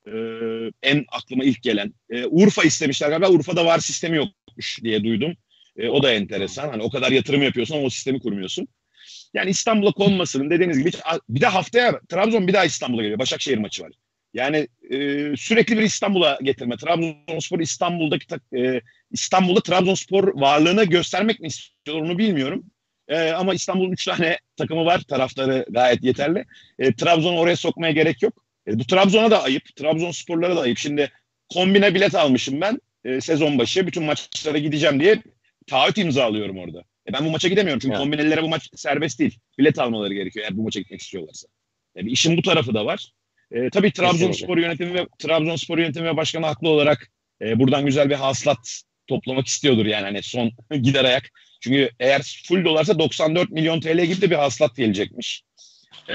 Ee, 0.07 0.71
en 0.83 1.05
aklıma 1.13 1.45
ilk 1.45 1.63
gelen. 1.63 1.95
Ee, 2.11 2.27
Urfa 2.27 2.63
istemişler 2.63 3.09
galiba. 3.09 3.31
Urfa'da 3.31 3.65
var 3.65 3.79
sistemi 3.79 4.17
yokmuş 4.17 4.83
diye 4.83 5.05
duydum. 5.05 5.35
Ee, 5.77 5.89
o 5.89 6.03
da 6.03 6.13
enteresan. 6.13 6.69
Hani 6.69 6.83
o 6.83 6.91
kadar 6.91 7.13
yatırım 7.13 7.43
yapıyorsun 7.43 7.75
ama 7.75 7.85
o 7.85 7.91
sistemi 7.91 8.21
kurmuyorsun. 8.21 8.69
Yani 9.37 9.51
İstanbul'a 9.51 9.93
konmasının 9.93 10.51
dediğiniz 10.51 10.79
gibi 10.79 10.91
bir 11.29 11.41
de 11.41 11.47
haftaya 11.47 12.01
Trabzon 12.09 12.49
bir 12.49 12.53
daha 12.53 12.65
İstanbul'a 12.65 13.03
geliyor. 13.03 13.19
Başakşehir 13.19 13.59
maçı 13.59 13.83
var. 13.83 13.93
Yani 14.35 14.69
e, 14.91 14.97
sürekli 15.37 15.79
bir 15.79 15.83
İstanbul'a 15.83 16.39
getirme. 16.43 16.77
Trabzonspor 16.77 17.61
İstanbul'daki 17.61 18.27
e, 18.57 18.81
İstanbul'da 19.11 19.61
Trabzonspor 19.61 20.41
varlığını 20.41 20.85
göstermek 20.85 21.41
mi 21.41 21.47
istiyor 21.47 22.01
onu 22.01 22.19
bilmiyorum. 22.19 22.65
E, 23.09 23.31
ama 23.31 23.55
İstanbul'un 23.55 23.93
üç 23.93 24.05
tane 24.05 24.39
takımı 24.57 24.85
var. 24.85 25.01
Taraftarı 25.01 25.67
gayet 25.71 26.05
yeterli. 26.05 26.45
E, 26.79 26.95
Trabzon'u 26.95 27.39
oraya 27.39 27.57
sokmaya 27.57 27.93
gerek 27.93 28.23
yok. 28.23 28.45
E, 28.69 28.79
bu 28.79 28.85
Trabzon'a 28.85 29.31
da 29.31 29.43
ayıp. 29.43 29.77
Trabzonsporlara 29.77 30.57
da 30.57 30.61
ayıp. 30.61 30.79
Şimdi 30.79 31.13
kombine 31.49 31.95
bilet 31.95 32.15
almışım 32.15 32.61
ben 32.61 32.81
e, 33.05 33.21
sezon 33.21 33.59
başı. 33.59 33.87
Bütün 33.87 34.03
maçlara 34.03 34.59
gideceğim 34.59 35.01
diye 35.01 35.23
taahhüt 35.67 35.99
imzalıyorum 35.99 36.59
orada. 36.59 36.85
E, 37.09 37.13
ben 37.13 37.25
bu 37.25 37.31
maça 37.31 37.49
gidemiyorum 37.49 37.79
çünkü 37.79 37.93
Evet. 37.93 38.03
kombinelilere 38.03 38.43
bu 38.43 38.49
maç 38.49 38.69
serbest 38.75 39.19
değil. 39.19 39.39
Bilet 39.59 39.79
almaları 39.79 40.15
gerekiyor 40.15 40.45
eğer 40.45 40.57
bu 40.57 40.63
maça 40.63 40.81
gitmek 40.81 41.01
istiyorlarsa. 41.01 41.49
E, 41.97 42.07
bir 42.07 42.11
işin 42.11 42.37
bu 42.37 42.43
tarafı 42.43 42.75
da 42.75 42.87
var. 42.87 43.13
E, 43.53 43.71
tabii 43.71 43.93
Trabzonspor 43.93 44.59
yönetimi 44.59 44.95
ve 44.95 45.07
Trabzonspor 45.19 45.79
yönetimi 45.79 46.07
ve 46.07 46.17
başkanı 46.17 46.47
haklı 46.47 46.69
olarak 46.69 47.11
e, 47.43 47.59
buradan 47.59 47.87
güzel 47.87 48.11
bir 48.11 48.15
hasılat 48.15 48.83
toplamak 49.07 49.47
istiyordur 49.47 49.87
yani 49.87 50.05
hani 50.05 50.23
son 50.23 50.51
gider 50.83 51.05
ayak. 51.05 51.31
Çünkü 51.61 51.91
eğer 52.01 52.43
full 52.49 52.65
dolarsa 52.65 52.99
94 52.99 53.51
milyon 53.51 53.81
TL 53.81 54.05
gibi 54.05 54.21
de 54.21 54.31
bir 54.31 54.37
hasılat 54.37 54.77
gelecekmiş. 54.77 55.43
E, 56.09 56.15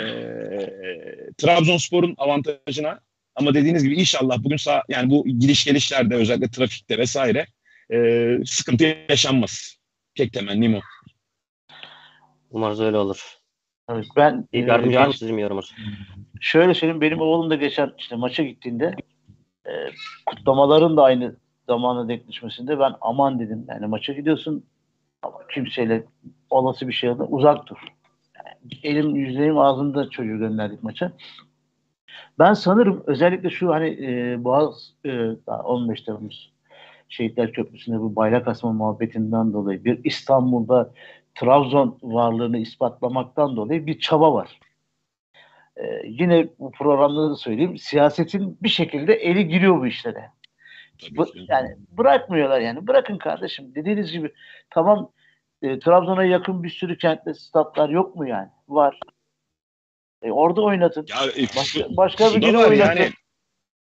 Trabzonspor'un 1.38 2.16
avantajına 2.18 3.00
ama 3.36 3.54
dediğiniz 3.54 3.84
gibi 3.84 3.96
inşallah 3.96 4.44
bugün 4.44 4.58
sağ, 4.58 4.84
yani 4.90 5.10
bu 5.10 5.28
gidiş 5.28 5.66
gelişlerde 5.66 6.16
özellikle 6.16 6.52
trafikte 6.52 6.98
vesaire 6.98 7.46
e, 7.94 8.28
sıkıntı 8.46 8.98
yaşanmaz. 9.10 9.76
Tek 10.16 10.34
temennim 10.34 10.76
o. 10.76 10.80
Umarız 12.50 12.82
öyle 12.82 12.98
olur. 12.98 13.38
Evet, 13.90 14.06
ben 14.16 14.48
İyi 14.54 14.64
e, 14.64 14.68
yardımcı 14.68 14.98
var 14.98 15.06
mı 15.06 15.12
geç- 15.12 15.20
sizin 15.20 15.38
yorumunuz? 15.38 15.76
şöyle 16.42 16.74
söyleyeyim 16.74 17.02
benim 17.02 17.22
oğlum 17.22 17.50
da 17.50 17.56
geçen 17.56 17.92
işte 17.98 18.16
maça 18.16 18.44
gittiğinde 18.44 18.96
e, 19.66 19.72
kutlamaların 20.26 20.98
da 20.98 21.04
aynı 21.04 21.36
zamana 21.68 22.08
denk 22.08 22.28
düşmesinde 22.28 22.80
ben 22.80 22.94
aman 23.02 23.40
dedim. 23.40 23.66
Yani 23.70 23.88
maça 23.88 24.14
gidiyorsun 24.14 24.66
ama 25.24 25.38
kimseyle 25.54 26.04
olası 26.50 26.88
bir 26.88 26.94
şeyden 26.94 27.26
uzak 27.30 27.68
dur. 27.68 27.78
Yani 28.38 28.58
elim 28.84 29.16
yüzeyim 29.16 29.58
ağzında 29.58 30.10
çocuğu 30.10 30.38
gönderdik 30.38 30.84
maça. 30.84 31.12
Ben 32.40 32.54
sanırım 32.54 33.04
özellikle 33.08 33.50
şu 33.50 33.70
hani 33.74 33.88
e, 34.06 34.44
Boğaz 34.44 34.94
e, 35.06 35.30
15 35.48 36.02
Temmuz 36.02 36.51
Şehitler 37.12 37.54
Köprüsü'nde 37.54 38.00
bu 38.00 38.16
bayrak 38.16 38.48
asma 38.48 38.74
muhabbetinden 38.74 39.54
dolayı 39.54 39.86
bir 39.86 40.04
İstanbul'da 40.04 40.94
Trabzon 41.36 42.00
varlığını 42.02 42.58
ispatlamaktan 42.58 43.56
dolayı 43.56 43.86
bir 43.86 44.00
çaba 44.00 44.34
var. 44.34 44.60
Ee, 45.78 46.02
yine 46.06 46.48
bu 46.60 46.72
programda 46.72 47.30
da 47.30 47.36
söyleyeyim 47.36 47.78
siyasetin 47.78 48.58
bir 48.62 48.70
şekilde 48.70 49.14
eli 49.14 49.48
giriyor 49.48 49.80
bu 49.80 49.88
işlere. 49.88 50.32
Bu, 51.12 51.26
yani 51.48 51.78
bırakmıyorlar 51.92 52.60
yani. 52.60 52.88
Bırakın 52.88 53.18
kardeşim. 53.18 53.76
Dediğiniz 53.76 54.12
gibi 54.12 54.34
tamam 54.70 55.12
e, 55.62 55.80
Trabzon'a 55.80 56.24
yakın 56.24 56.64
bir 56.64 56.70
sürü 56.70 56.98
kentte 56.98 57.34
statlar 57.34 57.90
yok 57.90 58.16
mu 58.16 58.28
yani? 58.28 58.50
Var. 58.68 59.00
E, 60.22 60.32
orada 60.32 60.62
oynatın. 60.62 61.06
Ya, 61.10 61.44
e, 61.44 61.44
başka, 61.58 61.98
başka 61.98 62.36
bir 62.36 62.42
gün 62.42 62.54
oynatın. 62.54 62.76
yani. 62.76 63.10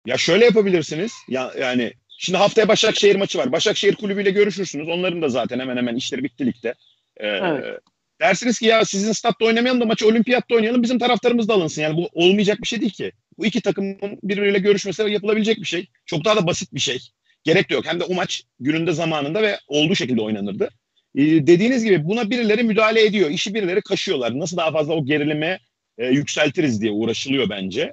Ya 0.05 0.17
şöyle 0.17 0.45
yapabilirsiniz. 0.45 1.13
Ya 1.27 1.51
yani 1.59 1.93
şimdi 2.19 2.37
haftaya 2.37 2.67
Başakşehir 2.67 3.15
maçı 3.15 3.37
var. 3.37 3.51
Başakşehir 3.51 3.95
kulübüyle 3.95 4.31
görüşürsünüz. 4.31 4.87
Onların 4.87 5.21
da 5.21 5.29
zaten 5.29 5.59
hemen 5.59 5.77
hemen 5.77 5.95
işleri 5.95 6.23
bitti 6.23 6.45
ligde. 6.45 6.73
Ee, 7.17 7.27
Evet. 7.27 7.79
Dersiniz 8.21 8.59
ki 8.59 8.65
ya 8.65 8.85
sizin 8.85 9.11
statta 9.11 9.45
oynamayalım 9.45 9.81
da 9.81 9.85
maçı 9.85 10.07
olimpiyatta 10.07 10.55
oynayalım. 10.55 10.83
Bizim 10.83 10.99
taraftarımız 10.99 11.47
da 11.47 11.53
alınsın. 11.53 11.81
Yani 11.81 11.97
bu 11.97 12.09
olmayacak 12.13 12.61
bir 12.61 12.67
şey 12.67 12.81
değil 12.81 12.91
ki. 12.91 13.11
Bu 13.37 13.45
iki 13.45 13.61
takımın 13.61 14.19
birbiriyle 14.23 14.59
görüşmesi 14.59 15.01
yapılabilecek 15.01 15.57
bir 15.57 15.65
şey. 15.65 15.87
Çok 16.05 16.25
daha 16.25 16.35
da 16.35 16.47
basit 16.47 16.73
bir 16.73 16.79
şey. 16.79 16.99
Gerek 17.43 17.69
de 17.69 17.73
yok. 17.73 17.85
Hem 17.87 17.99
de 17.99 18.03
o 18.03 18.13
maç 18.13 18.43
gününde 18.59 18.91
zamanında 18.91 19.41
ve 19.41 19.59
olduğu 19.67 19.95
şekilde 19.95 20.21
oynanırdı. 20.21 20.69
Ee, 21.15 21.21
dediğiniz 21.21 21.83
gibi 21.83 22.05
buna 22.07 22.29
birileri 22.29 22.63
müdahale 22.63 23.05
ediyor. 23.05 23.29
İşi 23.29 23.53
birileri 23.53 23.81
kaşıyorlar. 23.81 24.39
Nasıl 24.39 24.57
daha 24.57 24.71
fazla 24.71 24.93
o 24.93 25.05
gerilimi 25.05 25.59
e, 25.97 26.07
yükseltiriz 26.07 26.81
diye 26.81 26.91
uğraşılıyor 26.91 27.49
bence. 27.49 27.91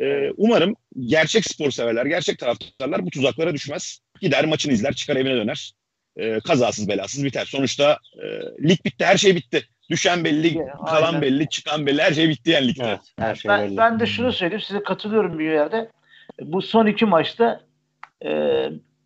Ee, 0.00 0.30
umarım 0.36 0.74
gerçek 1.00 1.44
spor 1.44 1.70
severler, 1.70 2.06
gerçek 2.06 2.38
taraftarlar 2.38 3.06
bu 3.06 3.10
tuzaklara 3.10 3.54
düşmez. 3.54 4.00
Gider 4.20 4.44
maçını 4.44 4.72
izler, 4.72 4.92
çıkar 4.92 5.16
evine 5.16 5.36
döner. 5.36 5.72
Ee, 6.16 6.40
kazasız 6.40 6.88
belasız 6.88 7.24
biter. 7.24 7.44
Sonuçta 7.44 7.98
e, 8.22 8.24
lig 8.68 8.84
bitti, 8.84 9.04
her 9.04 9.16
şey 9.16 9.36
bitti. 9.36 9.62
Düşen 9.90 10.24
belli, 10.24 10.48
Aynen. 10.58 10.84
kalan 10.86 11.22
belli, 11.22 11.48
çıkan 11.48 11.86
belli, 11.86 12.02
her 12.02 12.12
şey 12.12 12.28
bitti 12.28 12.50
yani 12.50 12.68
ligde. 12.68 12.84
Evet, 12.88 13.00
her 13.18 13.34
şey 13.34 13.48
Ben, 13.48 13.60
belli. 13.66 13.76
ben 13.76 14.00
de 14.00 14.06
şunu 14.06 14.32
söyleyeyim. 14.32 14.62
Size 14.66 14.82
katılıyorum 14.82 15.38
bir 15.38 15.50
yerde. 15.52 15.90
Bu 16.40 16.62
son 16.62 16.86
iki 16.86 17.04
maçta 17.04 17.60
e, 18.24 18.30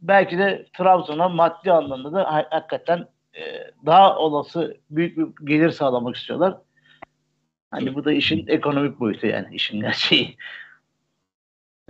belki 0.02 0.38
de 0.38 0.66
Trabzon'a 0.78 1.28
maddi 1.28 1.72
anlamda 1.72 2.12
da 2.12 2.32
ha- 2.32 2.46
hakikaten 2.50 3.06
e, 3.34 3.40
daha 3.86 4.18
olası 4.18 4.76
büyük 4.90 5.18
bir 5.18 5.46
gelir 5.46 5.70
sağlamak 5.70 6.16
istiyorlar. 6.16 6.54
Hani 7.70 7.94
bu 7.94 8.04
da 8.04 8.12
işin 8.12 8.46
ekonomik 8.46 9.00
boyutu 9.00 9.26
yani 9.26 9.54
işin 9.54 9.80
gerçeği. 9.80 10.36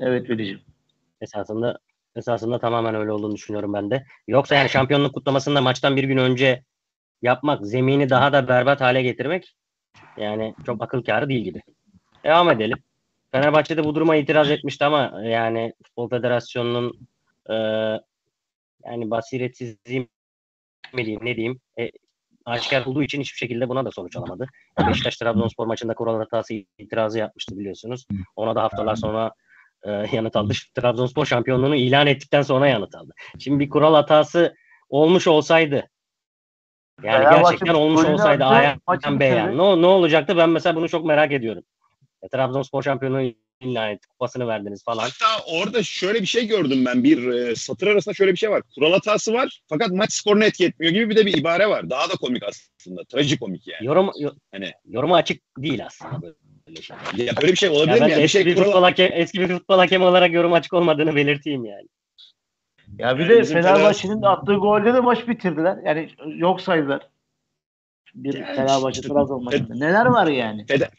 Evet 0.02 0.30
Veli'cim. 0.30 0.60
Esasında 1.20 1.78
esasında 2.16 2.58
tamamen 2.58 2.94
öyle 2.94 3.12
olduğunu 3.12 3.34
düşünüyorum 3.34 3.72
ben 3.72 3.90
de. 3.90 4.06
Yoksa 4.28 4.54
yani 4.54 4.68
şampiyonluk 4.68 5.14
kutlamasını 5.14 5.54
da 5.54 5.60
maçtan 5.60 5.96
bir 5.96 6.04
gün 6.04 6.16
önce 6.16 6.62
yapmak, 7.22 7.66
zemini 7.66 8.10
daha 8.10 8.32
da 8.32 8.48
berbat 8.48 8.80
hale 8.80 9.02
getirmek 9.02 9.56
yani 10.16 10.54
çok 10.66 10.82
akıl 10.82 11.02
kârı 11.02 11.28
değil 11.28 11.44
gibi. 11.44 11.62
Devam 12.24 12.50
edelim. 12.50 12.78
Fenerbahçe'de 13.32 13.84
bu 13.84 13.94
duruma 13.94 14.16
itiraz 14.16 14.50
etmişti 14.50 14.84
ama 14.84 15.22
yani 15.22 15.72
Futbol 15.84 16.08
Federasyonu'nun 16.08 17.08
e, 17.50 17.54
yani 18.84 19.10
basiretsizliği 19.10 20.08
mi 20.92 21.04
diyeyim 21.04 21.24
ne 21.24 21.36
diyeyim 21.36 21.60
e, 21.78 21.90
aşikar 22.44 22.86
olduğu 22.86 23.02
için 23.02 23.20
hiçbir 23.20 23.38
şekilde 23.38 23.68
buna 23.68 23.84
da 23.84 23.90
sonuç 23.90 24.16
alamadı. 24.16 24.46
Beşiktaş 24.88 25.16
Trabzonspor 25.16 25.66
maçında 25.66 25.94
kural 25.94 26.18
hatası 26.18 26.54
itirazı 26.78 27.18
yapmıştı 27.18 27.58
biliyorsunuz. 27.58 28.06
Ona 28.36 28.54
da 28.54 28.62
haftalar 28.62 28.96
sonra 28.96 29.32
e, 29.84 29.90
yanıt 29.90 30.36
aldı. 30.36 30.52
Trabzonspor 30.74 31.26
şampiyonluğunu 31.26 31.76
ilan 31.76 32.06
ettikten 32.06 32.42
sonra 32.42 32.68
yanıt 32.68 32.94
aldı. 32.94 33.12
Şimdi 33.38 33.58
bir 33.60 33.68
kural 33.70 33.94
hatası 33.94 34.54
olmuş 34.88 35.26
olsaydı 35.26 35.88
yani 37.02 37.16
Fenerbahçe 37.24 37.42
gerçekten 37.42 37.74
olmuş 37.74 38.04
olsaydı 38.04 38.44
Ayhan 38.44 38.80
maçı 38.86 39.20
Bey 39.20 39.28
yani. 39.28 39.38
bitirdi. 39.48 39.58
Ne, 39.58 39.82
ne 39.82 39.86
olacaktı? 39.86 40.36
Ben 40.36 40.50
mesela 40.50 40.76
bunu 40.76 40.88
çok 40.88 41.04
merak 41.04 41.32
ediyorum. 41.32 41.62
E, 42.22 42.28
Trabzonspor 42.28 42.82
şampiyonluğunu 42.82 43.32
ilan 43.60 43.90
etti. 43.90 44.08
Kupasını 44.08 44.48
verdiniz 44.48 44.84
falan. 44.84 45.02
Hatta 45.02 45.44
orada 45.46 45.82
şöyle 45.82 46.20
bir 46.20 46.26
şey 46.26 46.46
gördüm 46.46 46.84
ben. 46.84 47.04
Bir 47.04 47.28
e, 47.32 47.56
satır 47.56 47.86
arasında 47.86 48.14
şöyle 48.14 48.32
bir 48.32 48.36
şey 48.36 48.50
var. 48.50 48.62
Kural 48.74 48.92
hatası 48.92 49.32
var 49.32 49.60
fakat 49.68 49.90
maç 49.90 50.12
skorunu 50.12 50.44
etki 50.44 50.64
etmiyor 50.64 50.92
gibi 50.92 51.10
bir 51.10 51.16
de 51.16 51.26
bir 51.26 51.38
ibare 51.38 51.68
var. 51.68 51.90
Daha 51.90 52.08
da 52.08 52.12
komik 52.12 52.42
aslında. 52.42 53.04
Trajikomik 53.04 53.66
yani. 53.68 53.86
Yorum 53.86 54.10
yo- 54.18 54.34
Hani- 54.52 54.72
yoruma 54.84 55.16
açık 55.16 55.42
değil 55.58 55.86
aslında 55.86 56.22
böyle. 56.22 56.34
Ya 57.16 57.32
böyle 57.42 57.52
bir 57.52 57.56
şey 57.56 57.68
olabilir 57.68 57.96
Ya 58.00 58.04
mi? 58.06 58.10
Yani? 58.10 58.18
Bir 58.18 58.24
eski, 58.24 58.28
şey 58.28 58.46
bir 58.46 58.54
kural- 58.56 58.64
futbol 58.64 58.82
hakem, 58.82 59.10
eski 59.12 59.40
bir 59.40 59.48
futbol 59.48 59.78
hakemi 59.78 60.04
olarak 60.04 60.32
yorum 60.32 60.52
açık 60.52 60.72
olmadığını 60.72 61.16
belirteyim 61.16 61.64
yani. 61.64 61.86
Ya 62.98 63.18
bir 63.18 63.26
Yani 63.30 63.38
de 63.40 63.44
Fenerbahçe'nin 63.44 64.22
de 64.22 64.28
attığı 64.28 64.54
golde 64.54 64.94
de 64.94 65.00
maç 65.00 65.28
bitirdiler. 65.28 65.76
Yani 65.86 66.10
yok 66.36 66.60
saydılar. 66.60 67.02
Bir 68.14 68.34
Yani 68.34 68.44
Fenerbahçe 68.56 69.00
işte- 69.00 69.08
Trabzon 69.08 69.44
maçında. 69.44 69.74
Neler 69.74 70.06
var 70.06 70.26
yani? 70.26 70.66
Fede- 70.66 70.90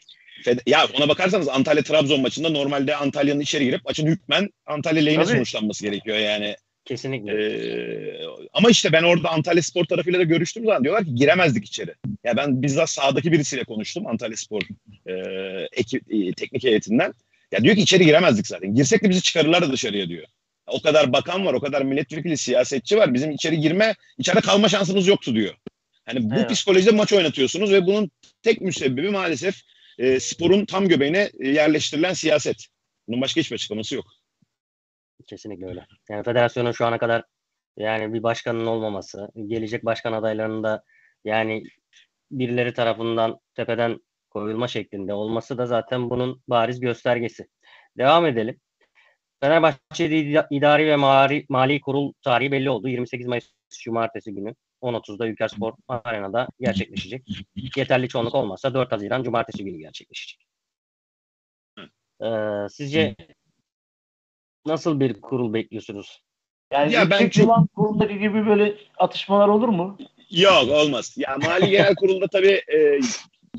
ya 0.66 0.86
ona 0.98 1.08
bakarsanız 1.08 1.48
Antalya 1.48 1.82
Trabzon 1.82 2.20
maçında 2.20 2.48
normalde 2.50 2.96
Antalya'nın 2.96 3.40
içeri 3.40 3.64
girip 3.64 3.84
maçın 3.84 4.06
hükmen 4.06 4.48
Antalya 4.66 5.02
lehine 5.02 5.26
sonuçlanması 5.26 5.84
gerekiyor 5.84 6.16
yani. 6.18 6.56
Kesinlikle. 6.84 7.32
Ee, 7.32 8.20
ama 8.52 8.70
işte 8.70 8.92
ben 8.92 9.02
orada 9.02 9.30
Antalya 9.30 9.62
Spor 9.62 9.84
tarafıyla 9.84 10.18
da 10.18 10.22
görüştüm 10.22 10.64
zaman 10.64 10.84
diyorlar 10.84 11.04
ki 11.04 11.14
giremezdik 11.14 11.64
içeri. 11.64 11.94
Ya 12.24 12.36
ben 12.36 12.62
bizzat 12.62 12.90
sahadaki 12.90 13.32
birisiyle 13.32 13.64
konuştum 13.64 14.06
Antalya 14.06 14.36
Spor 14.36 14.62
e, 15.06 15.12
ekip, 15.72 16.12
e, 16.12 16.32
teknik 16.32 16.64
heyetinden. 16.64 17.12
Ya 17.52 17.62
diyor 17.64 17.76
ki 17.76 17.82
içeri 17.82 18.04
giremezdik 18.04 18.46
zaten. 18.46 18.74
Girsek 18.74 19.04
de 19.04 19.10
bizi 19.10 19.22
çıkarırlar 19.22 19.72
dışarıya 19.72 20.08
diyor. 20.08 20.26
O 20.66 20.82
kadar 20.82 21.12
bakan 21.12 21.46
var, 21.46 21.54
o 21.54 21.60
kadar 21.60 21.82
milletvekili, 21.82 22.36
siyasetçi 22.36 22.96
var. 22.96 23.14
Bizim 23.14 23.30
içeri 23.30 23.60
girme, 23.60 23.94
içeride 24.18 24.40
kalma 24.40 24.68
şansımız 24.68 25.06
yoktu 25.06 25.34
diyor. 25.34 25.54
Hani 26.06 26.30
bu 26.30 26.34
Evet. 26.34 26.50
psikolojide 26.50 26.90
maç 26.90 27.12
oynatıyorsunuz 27.12 27.72
ve 27.72 27.86
bunun 27.86 28.10
tek 28.42 28.60
müsebbibi 28.60 29.10
maalesef 29.10 29.60
e, 29.98 30.20
sporun 30.20 30.64
tam 30.64 30.88
göbeğine 30.88 31.30
e, 31.40 31.48
yerleştirilen 31.48 32.12
siyaset. 32.12 32.66
Bunun 33.08 33.20
başka 33.20 33.40
hiçbir 33.40 33.54
açıklaması 33.54 33.94
yok. 33.94 34.06
Kesinlikle 35.26 35.66
öyle. 35.66 35.86
Yani 36.10 36.22
federasyonun 36.22 36.72
şu 36.72 36.86
ana 36.86 36.98
kadar 36.98 37.24
yani 37.76 38.14
bir 38.14 38.22
başkanın 38.22 38.66
olmaması, 38.66 39.28
gelecek 39.46 39.84
başkan 39.84 40.12
adaylarının 40.12 40.62
da 40.62 40.82
yani 41.24 41.64
birileri 42.30 42.74
tarafından 42.74 43.38
tepeden 43.54 44.00
koyulma 44.30 44.68
şeklinde 44.68 45.14
olması 45.14 45.58
da 45.58 45.66
zaten 45.66 46.10
bunun 46.10 46.42
bariz 46.48 46.80
göstergesi. 46.80 47.48
Devam 47.98 48.26
edelim. 48.26 48.60
Fenerbahçe'de 49.40 50.16
ida- 50.16 50.46
idari 50.50 50.86
ve 50.86 50.96
mali, 50.96 51.46
mali 51.48 51.80
kurul 51.80 52.12
tarihi 52.22 52.52
belli 52.52 52.70
oldu. 52.70 52.88
28 52.88 53.26
Mayıs 53.26 53.52
Cumartesi 53.82 54.34
günü 54.34 54.54
10.30'da 54.82 55.26
Ülkerspor 55.26 55.72
Arena'da 55.88 56.48
gerçekleşecek. 56.60 57.26
Yeterli 57.76 58.08
çoğunluk 58.08 58.34
olmazsa 58.34 58.74
4 58.74 58.92
Haziran 58.92 59.22
Cumartesi 59.22 59.64
günü 59.64 59.78
gerçekleşecek. 59.78 60.46
Ee, 62.24 62.66
sizce 62.70 63.16
nasıl 64.66 65.00
bir 65.00 65.20
kurul 65.20 65.54
bekliyorsunuz? 65.54 66.22
Yani 66.72 66.92
Ya 66.92 67.10
ben 67.10 67.30
divan 67.30 67.66
kurulundaki 67.66 68.18
gibi 68.18 68.46
böyle 68.46 68.74
atışmalar 68.98 69.48
olur 69.48 69.68
mu? 69.68 69.98
Yok 70.30 70.68
olmaz. 70.68 71.14
Ya 71.16 71.36
Mali 71.42 71.70
Genel 71.70 71.94
Kurulu'nda 71.94 72.26
tabii 72.26 72.62
e, 72.74 73.00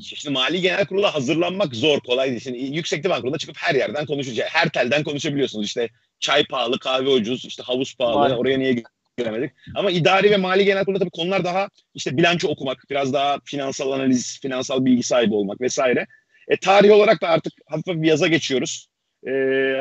şimdi 0.00 0.34
Mali 0.34 0.60
Genel 0.60 0.86
Kurulu'na 0.86 1.14
hazırlanmak 1.14 1.74
zor, 1.74 2.00
kolay 2.00 2.30
değil. 2.30 2.40
Şimdi 2.40 2.58
Yüksek 2.58 3.04
Divan 3.04 3.20
Kurulu'nda 3.20 3.38
çıkıp 3.38 3.56
her 3.58 3.74
yerden 3.74 4.06
konuşacak. 4.06 4.48
Her 4.52 4.68
telden 4.68 5.04
konuşabiliyorsunuz. 5.04 5.66
İşte 5.66 5.88
çay 6.20 6.44
pahalı, 6.44 6.78
kahve 6.78 7.08
ucuz, 7.08 7.44
işte 7.44 7.62
havuz 7.62 7.96
pahalı, 7.96 8.14
Maalesef. 8.14 8.38
oraya 8.38 8.58
niye 8.58 8.82
giremedik? 9.18 9.52
Ama 9.74 9.90
idari 9.90 10.30
ve 10.30 10.36
Mali 10.36 10.64
Genel 10.64 10.84
Kurulu'nda 10.84 11.00
tabii 11.04 11.10
konular 11.10 11.44
daha 11.44 11.68
işte 11.94 12.16
bilanço 12.16 12.48
okumak, 12.48 12.84
biraz 12.90 13.12
daha 13.12 13.38
finansal 13.44 13.92
analiz, 13.92 14.40
finansal 14.40 14.84
bilgi 14.84 15.02
sahibi 15.02 15.34
olmak 15.34 15.60
vesaire. 15.60 16.06
E, 16.48 16.56
tarih 16.56 16.92
olarak 16.92 17.22
da 17.22 17.28
artık 17.28 17.52
hafif 17.66 18.02
bir 18.02 18.08
yaza 18.08 18.26
geçiyoruz. 18.26 18.88
E, 19.26 19.32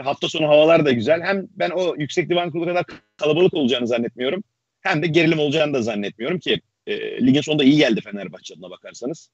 hafta 0.04 0.30
sonu 0.30 0.48
havalar 0.48 0.86
da 0.86 0.92
güzel. 0.92 1.22
Hem 1.22 1.48
ben 1.56 1.70
o 1.70 1.96
Yüksek 1.98 2.30
Divan 2.30 2.52
Kurulu 2.52 2.66
kadar 2.66 2.86
kalabalık 3.18 3.54
olacağını 3.54 3.88
zannetmiyorum. 3.88 4.44
Hem 4.82 5.04
de 5.04 5.08
gerilim 5.08 5.40
olacağını 5.40 5.74
da 5.74 5.82
zannetmiyorum 5.82 6.40
ki 6.40 6.62
e, 6.88 7.26
ligin 7.26 7.42
sonunda 7.42 7.64
iyi 7.64 7.78
geldi 7.78 8.02
Fenerbahçe 8.02 8.54
adına 8.54 8.70
bakarsanız. 8.70 9.30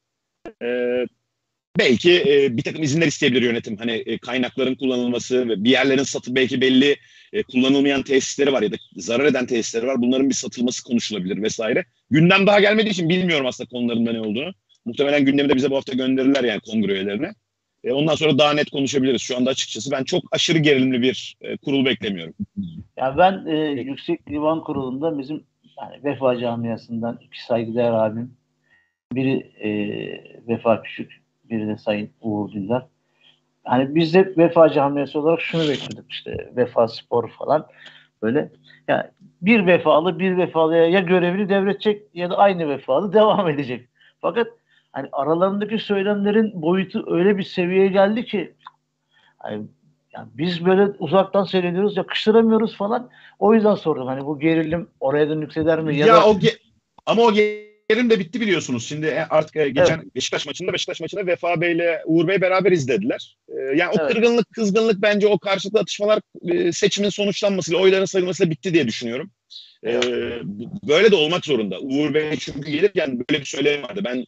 E, 0.63 0.68
belki 1.80 2.24
e, 2.28 2.58
bir 2.58 2.63
takım 2.63 2.84
izinler 2.84 3.08
isteyebilir 3.08 3.42
yönetim. 3.42 3.78
Hani 3.78 3.92
e, 3.92 4.18
kaynakların 4.18 4.75
kullanılması 4.75 5.50
ve 5.50 5.63
bir 5.63 5.70
yerlerin 5.70 6.04
satı 6.04 6.36
belki 6.36 6.62
belli 6.62 6.98
e, 7.34 7.44
kullanılmayan 7.44 8.04
tesisleri 8.04 8.54
var 8.54 8.62
ya 8.62 8.72
da 8.72 8.75
zarar 8.96 9.25
eden 9.25 9.46
tesisleri 9.46 9.88
var. 9.88 10.01
Bunların 10.01 10.30
bir 10.30 10.36
satılması 10.36 10.84
konuşulabilir 10.84 11.42
vesaire. 11.42 11.86
Gündem 12.12 12.48
daha 12.48 12.60
gelmediği 12.60 12.92
için 12.92 13.10
bilmiyorum 13.10 13.46
aslında 13.46 13.70
konularında 13.70 14.12
ne 14.12 14.22
olduğunu. 14.22 14.54
Muhtemelen 14.86 15.25
gündemi 15.25 15.50
de 15.50 15.56
bize 15.56 15.72
bu 15.72 15.75
hafta 15.75 15.94
gönderirler 15.94 16.44
yani 16.44 16.60
kongre 16.60 16.94
üyelerine. 16.94 17.34
E, 17.83 17.93
ondan 17.93 18.15
sonra 18.15 18.38
daha 18.38 18.53
net 18.53 18.69
konuşabiliriz. 18.69 19.21
Şu 19.21 19.38
anda 19.38 19.50
açıkçası 19.50 19.91
ben 19.91 20.03
çok 20.03 20.24
aşırı 20.31 20.57
gerilimli 20.57 21.01
bir 21.01 21.38
e, 21.41 21.57
kurul 21.57 21.86
beklemiyorum. 21.86 22.33
Yani 22.98 23.17
ben 23.17 23.45
e, 23.45 23.81
Yüksek 23.81 24.27
Divan 24.29 24.63
Kurulu'nda 24.63 25.17
bizim 25.17 25.43
yani 25.81 26.03
Vefa 26.03 26.39
camiasından 26.39 27.19
iki 27.21 27.43
saygıdeğer 27.43 27.91
abim 27.91 28.33
biri 29.13 29.51
e, 29.59 29.69
Vefa 30.48 30.81
Küçük, 30.81 31.21
biri 31.43 31.67
de 31.67 31.77
Sayın 31.77 32.09
Uğur 32.21 32.51
Dündar. 32.51 32.86
Hani 33.63 33.95
biz 33.95 34.13
de 34.13 34.33
Vefa 34.38 34.69
camiası 34.69 35.19
olarak 35.19 35.41
şunu 35.41 35.62
bekliyorduk 35.62 36.12
işte 36.12 36.51
Vefa 36.55 36.88
Spor 36.88 37.29
falan 37.29 37.67
böyle. 38.21 38.51
Yani 38.88 39.03
bir 39.41 39.65
vefalı 39.65 40.19
bir 40.19 40.38
vefalıya 40.38 40.88
ya 40.88 41.00
görevini 41.00 41.50
devredecek 41.50 42.03
ya 42.13 42.29
da 42.29 42.38
aynı 42.38 42.69
vefalı 42.69 43.13
devam 43.13 43.50
edecek. 43.50 43.88
Fakat 44.21 44.48
hani 44.91 45.10
aralarındaki 45.12 45.79
söylemlerin 45.79 46.62
boyutu 46.62 47.05
öyle 47.15 47.38
bir 47.38 47.43
seviyeye 47.43 47.88
geldi 47.88 48.25
ki 48.25 48.53
hani 49.38 49.63
yani 50.13 50.27
biz 50.34 50.65
böyle 50.65 50.81
uzaktan 51.00 51.43
seyrediyoruz, 51.43 51.98
yakıştıramıyoruz 51.98 52.77
falan. 52.77 53.10
O 53.39 53.53
yüzden 53.53 53.75
sordum. 53.75 54.08
Hani 54.08 54.25
bu 54.25 54.39
gerilim 54.39 54.88
oraya 55.00 55.29
da 55.29 55.34
yükseder 55.34 55.81
mi? 55.81 55.98
Ya, 55.98 56.08
Ya, 56.08 56.13
da 56.15 56.25
o 56.27 56.34
ge- 56.39 56.58
ama 57.05 57.22
o 57.22 57.34
gerilim 57.34 58.10
de 58.10 58.19
bitti 58.19 58.41
biliyorsunuz. 58.41 58.88
Şimdi 58.88 59.05
e, 59.08 59.19
artık 59.29 59.55
e, 59.55 59.69
geçen 59.69 60.01
Beşiktaş 60.15 60.46
maçında 60.46 60.74
Beşiktaş 60.74 61.01
maçında 61.01 61.25
Vefa 61.27 61.62
Bey 61.62 61.72
ile 61.72 62.01
Uğur 62.05 62.27
Bey 62.27 62.41
beraber 62.41 62.72
izlediler. 62.72 63.38
E, 63.50 63.55
yani 63.75 63.89
o 63.89 64.01
Evet. 64.01 64.13
kırgınlık, 64.13 64.53
kızgınlık 64.53 65.01
bence 65.01 65.27
o 65.27 65.39
karşılıklı 65.39 65.79
atışmalar 65.79 66.19
seçimin 66.72 67.10
sonuçlanmasıyla, 67.10 67.79
oyların 67.81 68.05
sayılmasıyla 68.05 68.51
bitti 68.51 68.74
diye 68.74 68.88
düşünüyorum. 68.88 69.31
E, 69.86 70.01
bu- 70.43 70.88
böyle 70.88 71.12
de 71.12 71.15
olmak 71.15 71.46
zorunda. 71.46 71.79
Uğur 71.79 72.13
Bey 72.13 72.36
çünkü 72.39 72.72
gelirken 72.72 73.19
böyle 73.29 73.39
bir 73.41 73.46
söylem 73.46 73.84
vardı. 73.84 74.01
Ben 74.05 74.25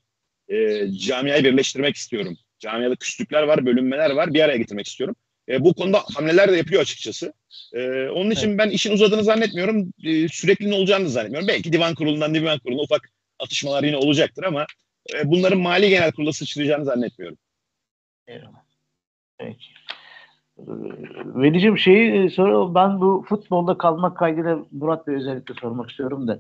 e, 0.51 0.87
camiayı 0.91 1.43
birleştirmek 1.43 1.95
istiyorum. 1.95 2.37
Camiada 2.59 2.95
küslükler 2.95 3.43
var, 3.43 3.65
bölünmeler 3.65 4.09
var. 4.09 4.33
Bir 4.33 4.41
araya 4.41 4.57
getirmek 4.57 4.87
istiyorum. 4.87 5.15
E, 5.49 5.63
bu 5.63 5.73
konuda 5.73 5.99
hamleler 6.15 6.51
de 6.51 6.57
yapıyor 6.57 6.81
açıkçası. 6.81 7.33
E, 7.73 8.09
onun 8.09 8.31
için 8.31 8.57
ben 8.57 8.69
işin 8.69 8.93
uzadığını 8.93 9.23
zannetmiyorum. 9.23 9.93
E, 10.03 10.27
sürekliliğinin 10.27 10.77
olacağını 10.79 11.05
da 11.05 11.09
zannetmiyorum. 11.09 11.47
Belki 11.47 11.73
divan 11.73 11.95
kurulundan 11.95 12.35
divan 12.35 12.59
kuruluna 12.59 12.81
ufak 12.81 13.09
atışmalar 13.39 13.83
yine 13.83 13.97
olacaktır 13.97 14.43
ama 14.43 14.65
e, 15.13 15.31
bunların 15.31 15.59
mali 15.59 15.89
genel 15.89 16.11
kurulda 16.11 16.33
sıçrayacağını 16.33 16.85
zannetmiyorum. 16.85 17.37
Eyvallah. 18.27 18.63
Peki. 19.37 19.65
Ee, 20.57 20.63
Velicim 21.25 21.77
şeyi 21.77 22.25
e, 22.25 22.29
soru 22.29 22.75
ben 22.75 23.01
bu 23.01 23.25
futbolda 23.29 23.77
kalmak 23.77 24.17
kaydıyla 24.17 24.59
Murat 24.71 25.07
Bey 25.07 25.15
özellikle 25.15 25.53
sormak 25.53 25.89
istiyorum 25.89 26.27
da. 26.27 26.39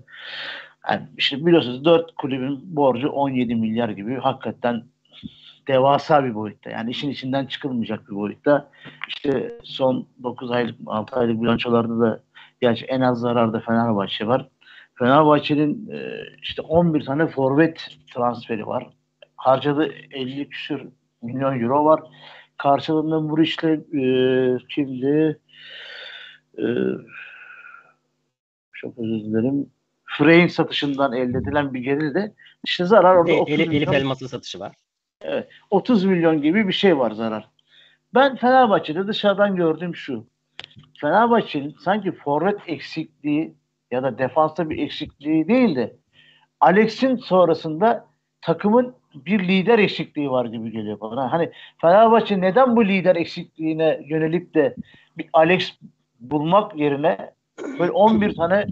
Yani 0.89 1.07
işte 1.17 1.45
biliyorsunuz 1.45 1.85
dört 1.85 2.15
kulübün 2.15 2.75
borcu 2.75 3.09
17 3.09 3.55
milyar 3.55 3.89
gibi 3.89 4.15
hakikaten 4.15 4.83
devasa 5.67 6.25
bir 6.25 6.35
boyutta. 6.35 6.69
Yani 6.69 6.91
işin 6.91 7.09
içinden 7.09 7.45
çıkılmayacak 7.45 8.09
bir 8.09 8.15
boyutta. 8.15 8.71
İşte 9.07 9.57
son 9.63 10.07
9 10.23 10.51
aylık 10.51 10.75
6 10.85 11.15
aylık 11.15 11.41
bilançolarda 11.41 11.99
da 11.99 12.23
gerçi 12.61 12.85
en 12.85 13.01
az 13.01 13.19
zararda 13.19 13.59
Fenerbahçe 13.59 14.27
var. 14.27 14.47
Fenerbahçe'nin 14.95 15.89
e, 15.89 16.23
işte 16.41 16.61
11 16.61 17.05
tane 17.05 17.27
forvet 17.27 17.87
transferi 18.13 18.67
var. 18.67 18.89
Harcadığı 19.35 19.93
50 20.11 20.49
küsür 20.49 20.87
milyon 21.21 21.59
euro 21.59 21.85
var. 21.85 22.01
Karşılığında 22.57 23.19
Muriç'le 23.19 23.63
e, 23.63 24.57
kimdi? 24.69 25.39
E, 26.57 26.65
çok 28.73 28.97
özür 28.97 29.19
dilerim. 29.19 29.69
Frey'in 30.17 30.47
satışından 30.47 31.13
elde 31.13 31.37
edilen 31.37 31.73
bir 31.73 31.79
gelir 31.79 32.13
de 32.13 32.33
işte 32.65 32.85
zarar 32.85 33.15
orada 33.15 33.31
E- 33.31 33.37
30 33.37 33.53
Elif, 33.53 33.73
Elif 33.73 33.93
Elmas'ın 33.93 34.27
satışı 34.27 34.59
var. 34.59 34.75
30 35.69 36.05
milyon 36.05 36.41
gibi 36.41 36.67
bir 36.67 36.73
şey 36.73 36.97
var 36.97 37.11
zarar. 37.11 37.49
Ben 38.13 38.35
Fenerbahçe'de 38.35 39.07
dışarıdan 39.07 39.55
gördüğüm 39.55 39.95
şu. 39.95 40.25
Fenerbahçe'nin 41.01 41.75
sanki 41.79 42.11
forvet 42.11 42.59
eksikliği 42.67 43.53
ya 43.91 44.03
da 44.03 44.17
defansta 44.17 44.69
bir 44.69 44.77
eksikliği 44.77 45.47
değil 45.47 45.75
de 45.75 45.95
Alex'in 46.59 47.15
sonrasında 47.15 48.05
takımın 48.41 48.95
bir 49.15 49.47
lider 49.47 49.79
eksikliği 49.79 50.31
var 50.31 50.45
gibi 50.45 50.71
geliyor 50.71 50.99
bana. 50.99 51.31
Hani 51.31 51.51
Fenerbahçe 51.81 52.41
neden 52.41 52.75
bu 52.75 52.85
lider 52.85 53.15
eksikliğine 53.15 53.99
yönelip 54.05 54.53
de 54.53 54.75
bir 55.17 55.29
Alex 55.33 55.71
bulmak 56.19 56.75
yerine 56.77 57.31
böyle 57.79 57.91
11 57.91 58.35
tane 58.35 58.67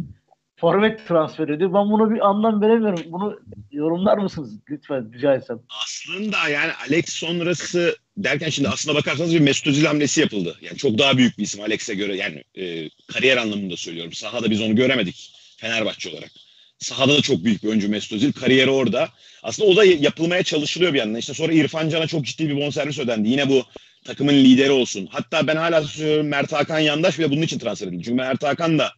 forvet 0.60 1.08
transfer 1.08 1.48
ediyor. 1.48 1.74
Ben 1.74 1.92
bunu 1.92 2.12
bir 2.12 2.30
anlam 2.30 2.62
veremiyorum. 2.62 3.04
Bunu 3.06 3.40
yorumlar 3.72 4.18
mısınız 4.18 4.56
lütfen 4.70 5.14
rica 5.14 5.36
etsem. 5.36 5.60
Aslında 5.84 6.50
yani 6.50 6.72
Alex 6.88 7.10
sonrası 7.10 7.98
derken 8.18 8.50
şimdi 8.50 8.70
aslına 8.70 8.96
bakarsanız 8.96 9.34
bir 9.34 9.40
Mesut 9.40 9.68
Özil 9.68 9.86
hamlesi 9.86 10.22
yapıldı. 10.22 10.58
Yani 10.62 10.78
çok 10.78 10.98
daha 10.98 11.18
büyük 11.18 11.38
bir 11.38 11.44
isim 11.44 11.62
Alex'e 11.62 11.96
göre 11.96 12.16
yani 12.16 12.44
e, 12.56 12.90
kariyer 13.14 13.38
anlamında 13.38 13.78
söylüyorum. 13.78 14.14
Sahada 14.14 14.50
biz 14.50 14.62
onu 14.62 14.76
göremedik 14.76 15.32
Fenerbahçe 15.58 16.10
olarak. 16.10 16.32
Sahada 16.80 17.18
da 17.18 17.22
çok 17.22 17.44
büyük 17.44 17.64
bir 17.64 17.70
oyuncu 17.70 17.90
Mesut 17.90 18.14
Özil. 18.14 18.34
Kariyeri 18.34 18.70
orada. 18.70 19.10
Aslında 19.44 19.70
o 19.70 19.76
da 19.76 19.86
yapılmaya 19.86 20.44
çalışılıyor 20.44 20.94
bir 20.94 21.00
yandan. 21.00 21.20
İşte 21.20 21.34
sonra 21.34 21.54
İrfan 21.54 21.90
Can'a 21.90 22.08
çok 22.08 22.26
ciddi 22.26 22.50
bir 22.50 22.58
bonservis 22.58 23.00
ödendi. 23.00 23.30
Yine 23.30 23.50
bu 23.50 23.64
takımın 24.06 24.34
lideri 24.34 24.72
olsun. 24.72 25.08
Hatta 25.12 25.48
ben 25.48 25.56
hala 25.56 25.84
söylüyorum 25.84 26.28
Mert 26.28 26.54
Hakan 26.54 26.80
Yandaş 26.80 27.20
bile 27.20 27.32
bunun 27.32 27.42
için 27.42 27.60
transfer 27.60 27.88
edildi. 27.88 28.04
Çünkü 28.04 28.16
Mert 28.16 28.44
Hakan 28.44 28.80
da 28.80 28.92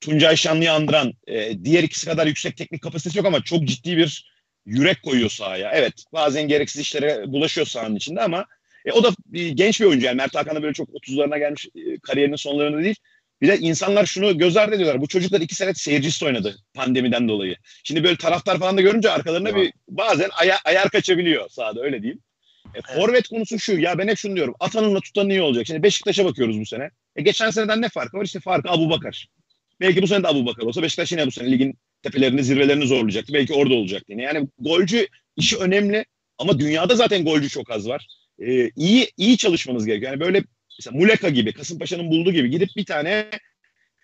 Tuncay 0.00 0.36
Şanlı'yı 0.36 0.72
andıran 0.72 1.12
e, 1.26 1.64
diğer 1.64 1.82
ikisi 1.82 2.06
kadar 2.06 2.26
yüksek 2.26 2.56
teknik 2.56 2.82
kapasitesi 2.82 3.18
yok 3.18 3.26
ama 3.26 3.42
çok 3.42 3.64
ciddi 3.64 3.96
bir 3.96 4.30
yürek 4.66 5.02
koyuyor 5.02 5.30
sahaya. 5.30 5.70
Evet 5.74 6.04
bazen 6.12 6.48
gereksiz 6.48 6.82
işlere 6.82 7.32
bulaşıyor 7.32 7.66
sahanın 7.66 7.96
içinde 7.96 8.20
ama 8.20 8.46
e, 8.84 8.92
o 8.92 9.04
da 9.04 9.08
e, 9.34 9.48
genç 9.48 9.80
bir 9.80 9.86
oyuncu 9.86 10.06
yani 10.06 10.16
Mert 10.16 10.34
Hakan 10.34 10.56
da 10.56 10.62
böyle 10.62 10.74
çok 10.74 10.88
30'larına 10.88 11.38
gelmiş 11.38 11.66
e, 11.66 11.98
kariyerinin 12.02 12.36
sonlarında 12.36 12.82
değil. 12.82 12.96
Bir 13.42 13.48
de 13.48 13.58
insanlar 13.58 14.06
şunu 14.06 14.38
göz 14.38 14.56
ardı 14.56 14.74
ediyorlar. 14.74 15.00
Bu 15.00 15.08
çocuklar 15.08 15.40
iki 15.40 15.54
sene 15.54 15.74
seyircisi 15.74 16.24
oynadı 16.24 16.56
pandemiden 16.74 17.28
dolayı. 17.28 17.56
Şimdi 17.84 18.04
böyle 18.04 18.16
taraftar 18.16 18.58
falan 18.58 18.76
da 18.76 18.80
görünce 18.80 19.10
arkalarına 19.10 19.56
bir 19.56 19.72
bazen 19.88 20.30
aya, 20.32 20.58
ayar 20.64 20.90
kaçabiliyor 20.90 21.48
sahada 21.48 21.80
öyle 21.80 22.02
diyeyim. 22.02 22.20
E, 22.74 22.94
forvet 22.94 23.28
konusu 23.28 23.58
şu 23.58 23.78
ya 23.78 23.98
ben 23.98 24.08
hep 24.08 24.18
şunu 24.18 24.36
diyorum. 24.36 24.54
Atanınla 24.60 25.00
tutanın 25.00 25.30
iyi 25.30 25.42
olacak. 25.42 25.66
Şimdi 25.66 25.82
Beşiktaş'a 25.82 26.24
bakıyoruz 26.24 26.60
bu 26.60 26.66
sene. 26.66 26.90
E, 27.16 27.22
geçen 27.22 27.50
seneden 27.50 27.82
ne 27.82 27.88
farkı 27.88 28.16
var? 28.16 28.24
İşte 28.24 28.40
farkı 28.40 28.70
Abu 28.70 28.90
Bakar. 28.90 29.26
Belki 29.80 30.02
bu 30.02 30.06
sene 30.06 30.22
de 30.22 30.28
Abu 30.28 30.46
Bakar 30.46 30.62
olsa 30.62 30.82
Beşiktaş 30.82 31.12
yine 31.12 31.26
bu 31.26 31.30
sene 31.30 31.50
ligin 31.50 31.78
tepelerini 32.02 32.44
zirvelerini 32.44 32.86
zorlayacaktı. 32.86 33.32
Belki 33.32 33.54
orada 33.54 33.74
olacaktı 33.74 34.12
yine. 34.12 34.22
Yani 34.22 34.48
golcü 34.58 35.06
işi 35.36 35.56
önemli 35.56 36.04
ama 36.38 36.58
dünyada 36.58 36.94
zaten 36.94 37.24
golcü 37.24 37.48
çok 37.48 37.70
az 37.70 37.88
var. 37.88 38.06
Ee, 38.38 38.70
iyi 38.76 39.08
iyi 39.16 39.36
çalışmanız 39.36 39.86
gerekiyor. 39.86 40.12
Yani 40.12 40.20
böyle 40.20 40.44
mesela 40.78 40.98
Muleka 40.98 41.28
gibi, 41.28 41.52
Kasımpaşa'nın 41.52 42.10
bulduğu 42.10 42.32
gibi 42.32 42.50
gidip 42.50 42.68
bir 42.76 42.84
tane 42.84 43.30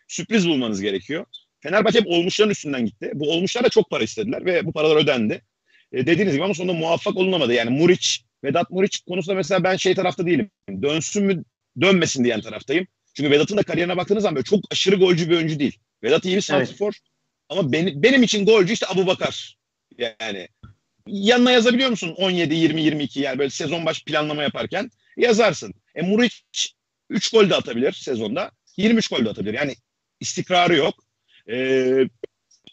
sürpriz 0.08 0.48
bulmanız 0.48 0.80
gerekiyor. 0.80 1.26
Fenerbahçe 1.60 2.00
hep 2.00 2.06
olmuşların 2.06 2.50
üstünden 2.50 2.86
gitti. 2.86 3.10
Bu 3.14 3.32
olmuşlar 3.32 3.64
da 3.64 3.68
çok 3.68 3.90
para 3.90 4.04
istediler 4.04 4.44
ve 4.44 4.66
bu 4.66 4.72
paralar 4.72 4.96
ödendi. 4.96 5.42
E, 5.92 6.06
dediğiniz 6.06 6.34
gibi 6.34 6.44
ama 6.44 6.54
sonunda 6.54 6.72
muvaffak 6.72 7.16
olunamadı. 7.16 7.54
Yani 7.54 7.70
Muriç, 7.70 8.22
Vedat 8.44 8.70
Muriç 8.70 9.00
konusunda 9.08 9.34
mesela 9.36 9.64
ben 9.64 9.76
şey 9.76 9.94
tarafta 9.94 10.26
değilim. 10.26 10.50
Dönsün 10.82 11.24
mü 11.24 11.44
dönmesin 11.80 12.24
diyen 12.24 12.40
taraftayım. 12.40 12.86
Çünkü 13.16 13.30
Vedat'ın 13.30 13.56
da 13.56 13.62
kariyerine 13.62 13.96
baktığınız 13.96 14.22
zaman 14.22 14.36
böyle 14.36 14.44
çok 14.44 14.60
aşırı 14.70 14.96
golcü 14.96 15.30
bir 15.30 15.36
oyuncu 15.36 15.58
değil. 15.58 15.78
Vedat 16.02 16.24
iyi 16.24 16.36
bir 16.36 16.40
santrfor 16.40 16.92
ama 17.48 17.72
benim, 17.72 18.02
benim 18.02 18.22
için 18.22 18.46
golcü 18.46 18.72
işte 18.72 18.86
Abu 18.88 19.06
Bakar. 19.06 19.56
Yani 19.98 20.48
yanına 21.06 21.52
yazabiliyor 21.52 21.90
musun 21.90 22.14
17, 22.16 22.54
20, 22.54 22.82
22 22.82 23.20
yani 23.20 23.38
böyle 23.38 23.50
sezon 23.50 23.86
başı 23.86 24.04
planlama 24.04 24.42
yaparken 24.42 24.90
yazarsın. 25.16 25.74
E 25.94 26.02
Muriç 26.02 26.42
3 27.10 27.30
gol 27.30 27.50
de 27.50 27.54
atabilir 27.54 27.92
sezonda. 27.92 28.50
23 28.76 29.08
gol 29.08 29.24
de 29.24 29.30
atabilir. 29.30 29.54
Yani 29.54 29.74
istikrarı 30.20 30.76
yok. 30.76 30.94
Ee, 31.50 32.04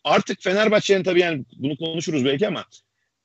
artık 0.04 0.42
Fenerbahçe'nin 0.42 1.04
tabii 1.04 1.20
yani 1.20 1.46
bunu 1.58 1.78
konuşuruz 1.78 2.26
belki 2.26 2.48
ama 2.48 2.66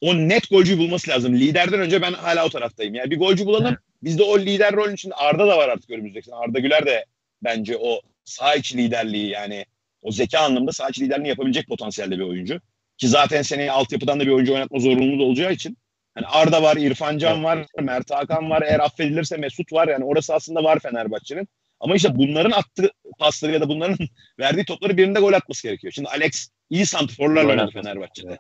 o 0.01 0.15
net 0.15 0.51
golcüyü 0.51 0.79
bulması 0.79 1.11
lazım. 1.11 1.35
Liderden 1.35 1.81
önce 1.81 2.03
ben 2.03 2.13
hala 2.13 2.47
o 2.47 2.51
taraftayım. 2.51 2.95
Yani 2.95 3.11
bir 3.11 3.19
golcü 3.19 3.47
bulalım. 3.47 3.77
Bizde 4.03 4.23
o 4.23 4.39
lider 4.39 4.73
rolün 4.77 4.95
içinde 4.95 5.15
Arda 5.15 5.49
da 5.49 5.59
var 5.59 5.69
artık 5.69 5.91
önümüzdeki. 5.91 6.35
Arda 6.35 6.59
Güler 6.59 6.87
de 6.87 7.05
bence 7.43 7.77
o 7.77 8.01
sağ 8.25 8.55
içi 8.55 8.77
liderliği 8.77 9.31
yani 9.31 9.65
o 10.03 10.13
zeka 10.13 10.41
anlamında 10.41 10.73
sağ 10.73 10.89
içi 10.89 11.05
liderliğini 11.05 11.29
yapabilecek 11.29 11.69
potansiyelde 11.69 12.19
bir 12.19 12.25
oyuncu. 12.25 12.61
Ki 12.99 13.09
zaten 13.09 13.43
seneye 13.43 13.73
altyapıdan 13.73 14.21
da 14.21 14.27
bir 14.27 14.31
oyuncu 14.31 14.55
oynatma 14.55 14.79
zorunluluğu 14.79 15.21
da 15.21 15.25
olacağı 15.25 15.53
için. 15.53 15.77
Yani 16.17 16.27
Arda 16.27 16.63
var, 16.63 16.77
İrfan 16.77 17.19
Can 17.19 17.45
var, 17.45 17.67
Mert 17.81 18.11
Hakan 18.11 18.51
var. 18.51 18.63
Eğer 18.63 18.81
affedilirse 18.81 19.37
Mesut 19.37 19.73
var. 19.73 19.89
Yani 19.89 20.05
orası 20.05 20.35
aslında 20.35 20.65
var 20.65 20.79
Fenerbahçe'nin. 20.79 21.49
Ama 21.81 21.97
işte 21.97 22.17
bunların 22.17 22.51
attığı 22.51 22.91
pasları 23.19 23.53
ya 23.53 23.61
da 23.61 23.69
bunların 23.69 23.99
verdiği 24.39 24.65
topları 24.65 24.97
birinde 24.97 25.21
gol 25.21 25.33
atması 25.33 25.63
gerekiyor. 25.69 25.93
Şimdi 25.93 26.09
Alex 26.09 26.49
iyi 26.71 26.87
santrforlarla 26.87 27.51
oynadı. 27.51 27.71
Fenerbahçe'de. 27.73 28.29
Yani 28.29 28.39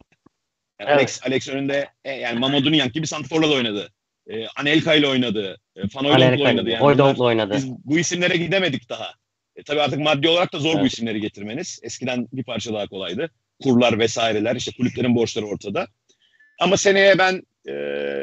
Evet. 0.91 0.99
Alex, 0.99 1.21
Alex 1.27 1.49
önünde 1.49 1.89
e, 2.05 2.13
yani 2.13 2.39
Mamadou 2.39 2.73
Niang 2.73 2.93
gibi 2.93 3.07
santrforla 3.07 3.51
da 3.51 3.55
oynadı. 3.55 3.91
E, 4.29 4.47
Anelka 4.57 4.95
ile 4.95 5.09
oynadı. 5.09 5.59
E, 5.77 5.81
Van 5.95 6.05
Hooydonk'la 6.05 6.45
oynadı. 6.45 6.71
Yani 6.71 6.83
Hoydon'la 6.83 7.25
oynadı. 7.25 7.55
biz 7.55 7.69
bu 7.85 7.99
isimlere 7.99 8.37
gidemedik 8.37 8.89
daha. 8.89 9.13
E, 9.57 9.63
tabii 9.63 9.81
artık 9.81 9.99
maddi 9.99 10.29
olarak 10.29 10.53
da 10.53 10.59
zor 10.59 10.75
bu 10.75 10.79
Evet. 10.79 10.93
isimleri 10.93 11.21
getirmeniz. 11.21 11.81
Eskiden 11.83 12.29
bir 12.33 12.45
parça 12.45 12.75
daha 12.75 12.87
kolaydı. 12.87 13.31
Kurlar 13.63 13.99
vesaireler 13.99 14.57
işte 14.57 14.73
kulüplerin 14.77 15.15
borçları 15.15 15.47
ortada. 15.47 15.87
Ama 16.61 16.77
seneye 16.77 17.19
ben 17.19 17.43
e, 17.69 17.73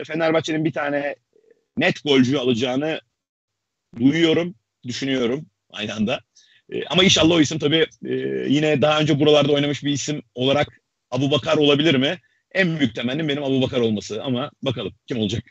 Fenerbahçe'nin 0.08 0.66
bir 0.66 0.74
tane 0.74 1.16
net 1.78 2.04
golcü 2.04 2.38
alacağını 2.38 3.02
duyuyorum, 4.00 4.56
düşünüyorum 4.88 5.46
aynı 5.70 5.94
anda. 5.94 6.20
E, 6.74 6.86
ama 6.86 7.04
inşallah 7.04 7.36
o 7.36 7.42
isim 7.42 7.60
tabii 7.60 7.86
e, 8.06 8.14
yine 8.50 8.82
daha 8.82 9.00
önce 9.00 9.20
buralarda 9.20 9.54
oynamış 9.54 9.84
bir 9.84 9.92
isim 9.92 10.22
olarak 10.36 10.82
Abu 11.12 11.32
Bakar 11.32 11.58
olabilir 11.58 11.96
mi? 11.96 12.20
En 12.52 12.80
büyük 12.80 12.96
temennim 12.96 13.28
benim 13.28 13.44
Abu 13.44 13.62
Bakar 13.62 13.80
olması 13.80 14.24
ama 14.24 14.52
bakalım 14.62 14.94
kim 15.08 15.18
olacak. 15.20 15.44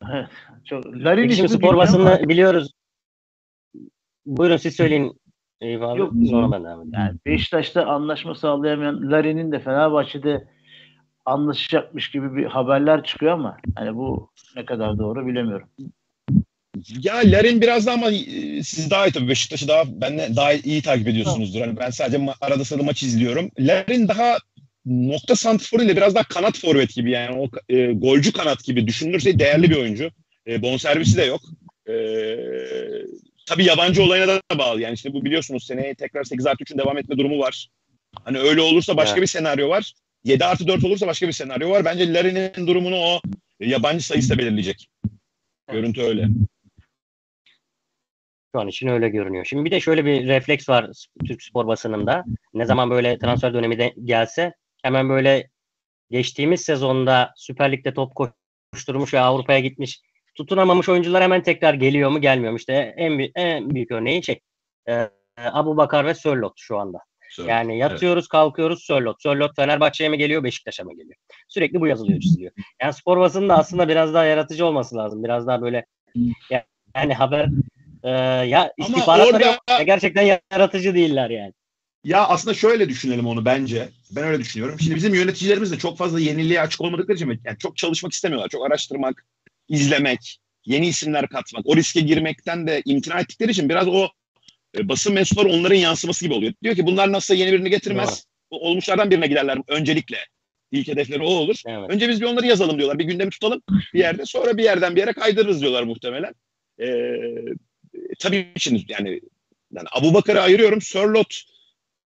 Çok, 0.64 0.86
Larin 0.86 1.28
şimdi 1.28 1.48
spor 1.48 1.76
basını 1.76 2.00
ama 2.00 2.28
biliyoruz. 2.28 2.72
Buyurun 4.26 4.56
siz 4.56 4.76
söyleyin. 4.76 5.20
Abi. 5.62 5.98
Yok, 5.98 6.12
Sonra 6.30 6.52
ben 6.52 6.64
devam 6.64 6.80
edeyim. 6.80 6.94
Yani 6.94 7.18
Beşiktaş'ta 7.26 7.86
anlaşma 7.86 8.34
sağlayamayan 8.34 9.10
Larin'in 9.10 9.52
de 9.52 9.60
Fenerbahçe'de 9.60 10.48
anlaşacakmış 11.24 12.10
gibi 12.10 12.36
bir 12.36 12.44
haberler 12.44 13.04
çıkıyor 13.04 13.32
ama 13.32 13.56
hani 13.76 13.96
bu 13.96 14.30
ne 14.56 14.64
kadar 14.64 14.98
doğru 14.98 15.26
bilemiyorum. 15.26 15.68
Ya 17.02 17.14
Larin 17.24 17.60
biraz 17.60 17.86
daha 17.86 17.94
ama 17.94 18.10
e, 18.10 18.62
siz 18.62 18.90
daha 18.90 19.06
iyi 19.06 19.12
tabii 19.12 19.28
Beşiktaş'ı 19.28 19.68
daha 19.68 20.00
benden 20.00 20.36
daha 20.36 20.52
iyi 20.52 20.82
takip 20.82 21.08
ediyorsunuzdur. 21.08 21.60
Hani 21.60 21.76
ben 21.76 21.90
sadece 21.90 22.26
arada 22.40 22.64
sırada 22.64 22.82
maç 22.82 23.02
izliyorum. 23.02 23.50
Larin 23.58 24.08
daha 24.08 24.36
nokta 24.86 25.36
santrforu 25.36 25.82
ile 25.82 25.96
biraz 25.96 26.14
daha 26.14 26.24
kanat 26.24 26.58
forvet 26.58 26.94
gibi 26.94 27.10
yani 27.10 27.38
o 27.38 27.48
e, 27.68 27.92
golcü 27.92 28.32
kanat 28.32 28.64
gibi 28.64 28.86
düşünülürse 28.86 29.38
değerli 29.38 29.70
bir 29.70 29.76
oyuncu. 29.76 30.10
E, 30.46 30.62
bonservisi 30.62 31.16
de 31.16 31.24
yok. 31.24 31.40
E, 31.88 31.94
tabii 33.46 33.64
yabancı 33.64 34.02
olayına 34.02 34.28
da 34.28 34.58
bağlı. 34.58 34.80
Yani 34.80 34.94
işte 34.94 35.12
bu 35.12 35.24
biliyorsunuz 35.24 35.66
seneye 35.66 35.94
tekrar 35.94 36.24
8 36.24 36.46
artı 36.46 36.64
3'ün 36.64 36.78
devam 36.78 36.98
etme 36.98 37.18
durumu 37.18 37.38
var. 37.38 37.68
Hani 38.24 38.38
öyle 38.38 38.60
olursa 38.60 38.96
başka 38.96 39.12
Evet. 39.12 39.22
bir 39.22 39.26
senaryo 39.26 39.68
var. 39.68 39.92
7 40.24 40.44
artı 40.44 40.68
4 40.68 40.84
olursa 40.84 41.06
başka 41.06 41.28
bir 41.28 41.32
senaryo 41.32 41.70
var. 41.70 41.84
Bence 41.84 42.12
Larin'in 42.12 42.66
durumunu 42.66 42.96
o 42.96 43.20
yabancı 43.60 44.06
sayısı 44.06 44.30
da 44.30 44.38
belirleyecek. 44.38 44.88
Görüntü 45.72 46.02
öyle. 46.02 46.28
Şu 48.54 48.60
an 48.60 48.68
için 48.68 48.88
öyle 48.88 49.08
görünüyor. 49.08 49.44
Şimdi 49.44 49.64
bir 49.64 49.70
de 49.70 49.80
şöyle 49.80 50.04
bir 50.04 50.26
refleks 50.26 50.68
var 50.68 50.90
Türk 51.26 51.42
spor 51.42 51.66
basınında. 51.66 52.24
Ne 52.54 52.66
zaman 52.66 52.90
böyle 52.90 53.18
transfer 53.18 53.54
dönemi 53.54 53.78
de 53.78 53.94
gelse 54.04 54.54
hemen 54.86 55.08
böyle 55.08 55.48
geçtiğimiz 56.10 56.60
sezonda 56.60 57.32
Süper 57.36 57.72
Lig'de 57.72 57.94
top 57.94 58.12
koşturmuş 58.72 59.14
ve 59.14 59.20
Avrupa'ya 59.20 59.58
gitmiş 59.60 60.00
tutunamamış 60.34 60.88
oyuncular 60.88 61.22
hemen 61.22 61.42
tekrar 61.42 61.74
geliyor 61.74 62.10
mu 62.10 62.20
gelmiyor 62.20 62.52
mu? 62.52 62.58
İşte 62.58 62.94
en, 62.96 63.30
en 63.34 63.70
büyük 63.70 63.90
örneği 63.90 64.24
şey 64.24 64.40
e, 64.88 65.08
Abu 65.36 65.76
Bakar 65.76 66.06
ve 66.06 66.14
Sörlot 66.14 66.52
şu 66.56 66.78
anda. 66.78 66.98
Yani 67.48 67.78
yatıyoruz 67.78 68.28
kalkıyoruz 68.28 68.82
Sörlot. 68.84 69.22
Sörlot 69.22 69.56
Fenerbahçe'ye 69.56 70.10
mi 70.10 70.18
geliyor 70.18 70.44
Beşiktaş'a 70.44 70.84
mı 70.84 70.92
geliyor? 70.96 71.16
Sürekli 71.48 71.80
bu 71.80 71.86
yazılıyor 71.86 72.20
çiziliyor. 72.20 72.52
Yani 72.82 72.92
spor 72.92 73.20
basının 73.20 73.48
da 73.48 73.58
aslında 73.58 73.88
biraz 73.88 74.14
daha 74.14 74.24
yaratıcı 74.24 74.66
olması 74.66 74.96
lazım. 74.96 75.24
Biraz 75.24 75.46
daha 75.46 75.62
böyle 75.62 75.86
ya- 76.50 76.64
yani 76.96 77.14
haber 77.14 77.48
e, 78.02 78.10
ya 78.48 78.72
istihbaratları 78.78 79.36
orada- 79.36 79.46
yok. 79.46 79.56
Ya 79.70 79.82
gerçekten 79.82 80.38
yaratıcı 80.52 80.94
değiller 80.94 81.30
yani. 81.30 81.52
Ya 82.06 82.26
aslında 82.26 82.54
şöyle 82.54 82.88
düşünelim 82.88 83.26
onu 83.26 83.44
bence. 83.44 83.88
Ben 84.10 84.24
öyle 84.24 84.38
düşünüyorum. 84.38 84.80
Şimdi 84.80 84.96
bizim 84.96 85.14
yöneticilerimiz 85.14 85.72
de 85.72 85.78
çok 85.78 85.98
fazla 85.98 86.20
yeniliğe 86.20 86.60
açık 86.60 86.80
olmadıkları 86.80 87.16
için 87.16 87.40
yani 87.44 87.58
çok 87.58 87.76
çalışmak 87.76 88.12
istemiyorlar. 88.12 88.48
Çok 88.48 88.66
araştırmak, 88.66 89.26
izlemek, 89.68 90.38
yeni 90.64 90.88
isimler 90.88 91.28
katmak, 91.28 91.66
o 91.66 91.76
riske 91.76 92.00
girmekten 92.00 92.66
de 92.66 92.82
imtina 92.84 93.20
ettikleri 93.20 93.50
için 93.50 93.68
biraz 93.68 93.88
o 93.88 94.08
e, 94.78 94.88
basın 94.88 95.14
mensupları 95.14 95.48
onların 95.48 95.76
yansıması 95.76 96.24
gibi 96.24 96.34
oluyor. 96.34 96.52
Diyor 96.62 96.76
ki 96.76 96.86
bunlar 96.86 97.12
nasıl 97.12 97.34
yeni 97.34 97.52
birini 97.52 97.70
getirmez. 97.70 98.26
O 98.50 98.70
Olmuşlardan 98.70 99.10
birine 99.10 99.26
giderler 99.26 99.58
öncelikle. 99.68 100.18
İlk 100.72 100.88
hedefleri 100.88 101.22
o 101.22 101.26
olur. 101.26 101.62
Evet. 101.66 101.90
Önce 101.90 102.08
biz 102.08 102.20
bir 102.20 102.26
onları 102.26 102.46
yazalım 102.46 102.78
diyorlar. 102.78 102.98
Bir 102.98 103.04
gündemi 103.04 103.30
tutalım 103.30 103.62
bir 103.94 103.98
yerde. 103.98 104.26
Sonra 104.26 104.56
bir 104.56 104.64
yerden 104.64 104.96
bir 104.96 105.00
yere 105.00 105.12
kaydırırız 105.12 105.60
diyorlar 105.60 105.82
muhtemelen. 105.82 106.32
Ee, 106.80 106.86
tabii 108.18 108.46
için 108.56 108.84
yani, 108.88 109.20
yani 109.72 109.88
Abu 109.92 110.14
Bakar'ı 110.14 110.40
ayırıyorum. 110.40 110.80
Sörlot 110.80 111.55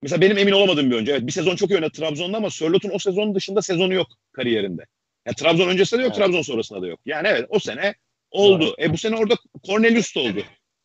mesela 0.06 0.22
benim 0.22 0.38
emin 0.38 0.52
olamadığım 0.52 0.90
bir 0.90 0.96
oyuncu. 0.96 1.12
Evet 1.12 1.28
bir 1.28 1.32
sezon 1.32 1.56
çok 1.56 1.72
iyi 1.72 1.76
oynadı 1.76 1.92
Trabzon'da 1.92 2.38
ama 2.38 2.50
Sörlot'un 2.50 2.92
o 2.94 3.00
sezon 3.00 3.36
dışında 3.36 3.62
sezonu 3.62 3.94
yok 3.94 4.08
kariyerinde. 4.32 4.86
Yani 5.26 5.36
Trabzon 5.36 5.68
öncesinde 5.68 6.00
de 6.00 6.04
yok, 6.04 6.14
Evet. 6.18 6.26
Trabzon 6.26 6.42
sonrasında 6.42 6.82
da 6.82 6.88
yok. 6.88 7.00
Yani 7.06 7.28
evet 7.28 7.46
o 7.50 7.60
sene 7.60 7.96
oldu. 8.32 8.76
E 8.80 8.94
bu 8.94 8.98
sene 8.98 9.16
orada 9.16 9.36
Cornelius 9.64 10.16
da 10.16 10.20
oldu. 10.20 10.44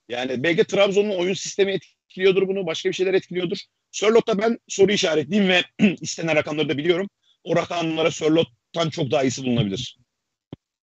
Yani 0.09 0.43
belki 0.43 0.65
Trabzon'un 0.65 1.11
oyun 1.11 1.35
sistemi 1.35 1.73
etkiliyordur 1.73 2.49
bunu, 2.49 2.67
başka 2.67 2.89
bir 2.89 2.95
şeyler 2.95 3.15
etkiliyordur. 3.15 3.59
Sörlot'ta 3.91 4.39
ben 4.39 4.59
soru 4.69 4.93
işaretliyim 4.93 5.49
ve 5.49 5.63
istenen 6.01 6.37
rakamları 6.37 6.69
da 6.69 6.79
biliyorum. 6.79 7.09
O 7.45 7.57
rakamlara 7.57 8.11
Sörlot'tan 8.11 8.91
çok 8.91 9.11
daha 9.11 9.23
iyisi 9.23 9.45
bulunabilir. 9.45 9.99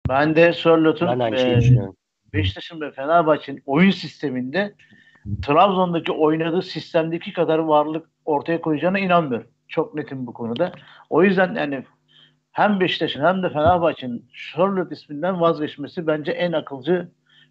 Ben 0.08 0.36
de 0.36 0.52
Sörlot'un 0.52 1.20
e. 1.20 1.60
Beşiktaş'ın 2.32 2.80
ve 2.80 2.92
Fenerbahçe'nin 2.92 3.62
oyun 3.66 3.90
sisteminde 3.90 4.74
Trabzon'daki 5.46 6.12
oynadığı 6.12 6.62
sistemdeki 6.62 7.32
kadar 7.32 7.58
varlık 7.58 8.13
ortaya 8.24 8.60
koyacağına 8.60 8.98
inanmıyorum. 8.98 9.48
Çok 9.68 9.94
netim 9.94 10.26
bu 10.26 10.32
konuda. 10.32 10.72
O 11.10 11.22
yüzden 11.24 11.54
yani 11.54 11.84
hem 12.52 12.80
Beşiktaş'ın 12.80 13.24
hem 13.24 13.42
de 13.42 13.48
Fenerbahçe'nin 13.48 14.30
Sörlot 14.54 14.92
isminden 14.92 15.40
vazgeçmesi 15.40 16.06
bence 16.06 16.32
en 16.32 16.52
akılcı 16.52 17.08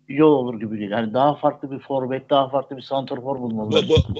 yol 0.07 0.31
olur 0.31 0.59
gibi 0.59 0.79
değil. 0.79 0.91
Yani 0.91 1.13
daha 1.13 1.36
farklı 1.36 1.71
bir 1.71 1.79
forvet, 1.79 2.29
daha 2.29 2.49
farklı 2.49 2.77
bir 2.77 2.81
santrfor 2.81 3.36
Bu, 3.38 3.41
bulmalılar. 3.41 3.86
bu, 3.89 3.95
bu, 4.15 4.19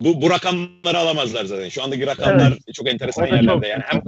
bu, 0.00 0.22
bu 0.22 0.30
rakamları 0.30 0.98
alamazlar 0.98 1.44
zaten. 1.44 1.68
Şu 1.68 1.82
andaki 1.82 2.06
rakamlar 2.06 2.54
çok 2.74 2.88
enteresan 2.88 3.26
yerlerde. 3.26 3.46
çok- 3.46 3.66
Yani 3.66 3.82
hem 3.86 4.02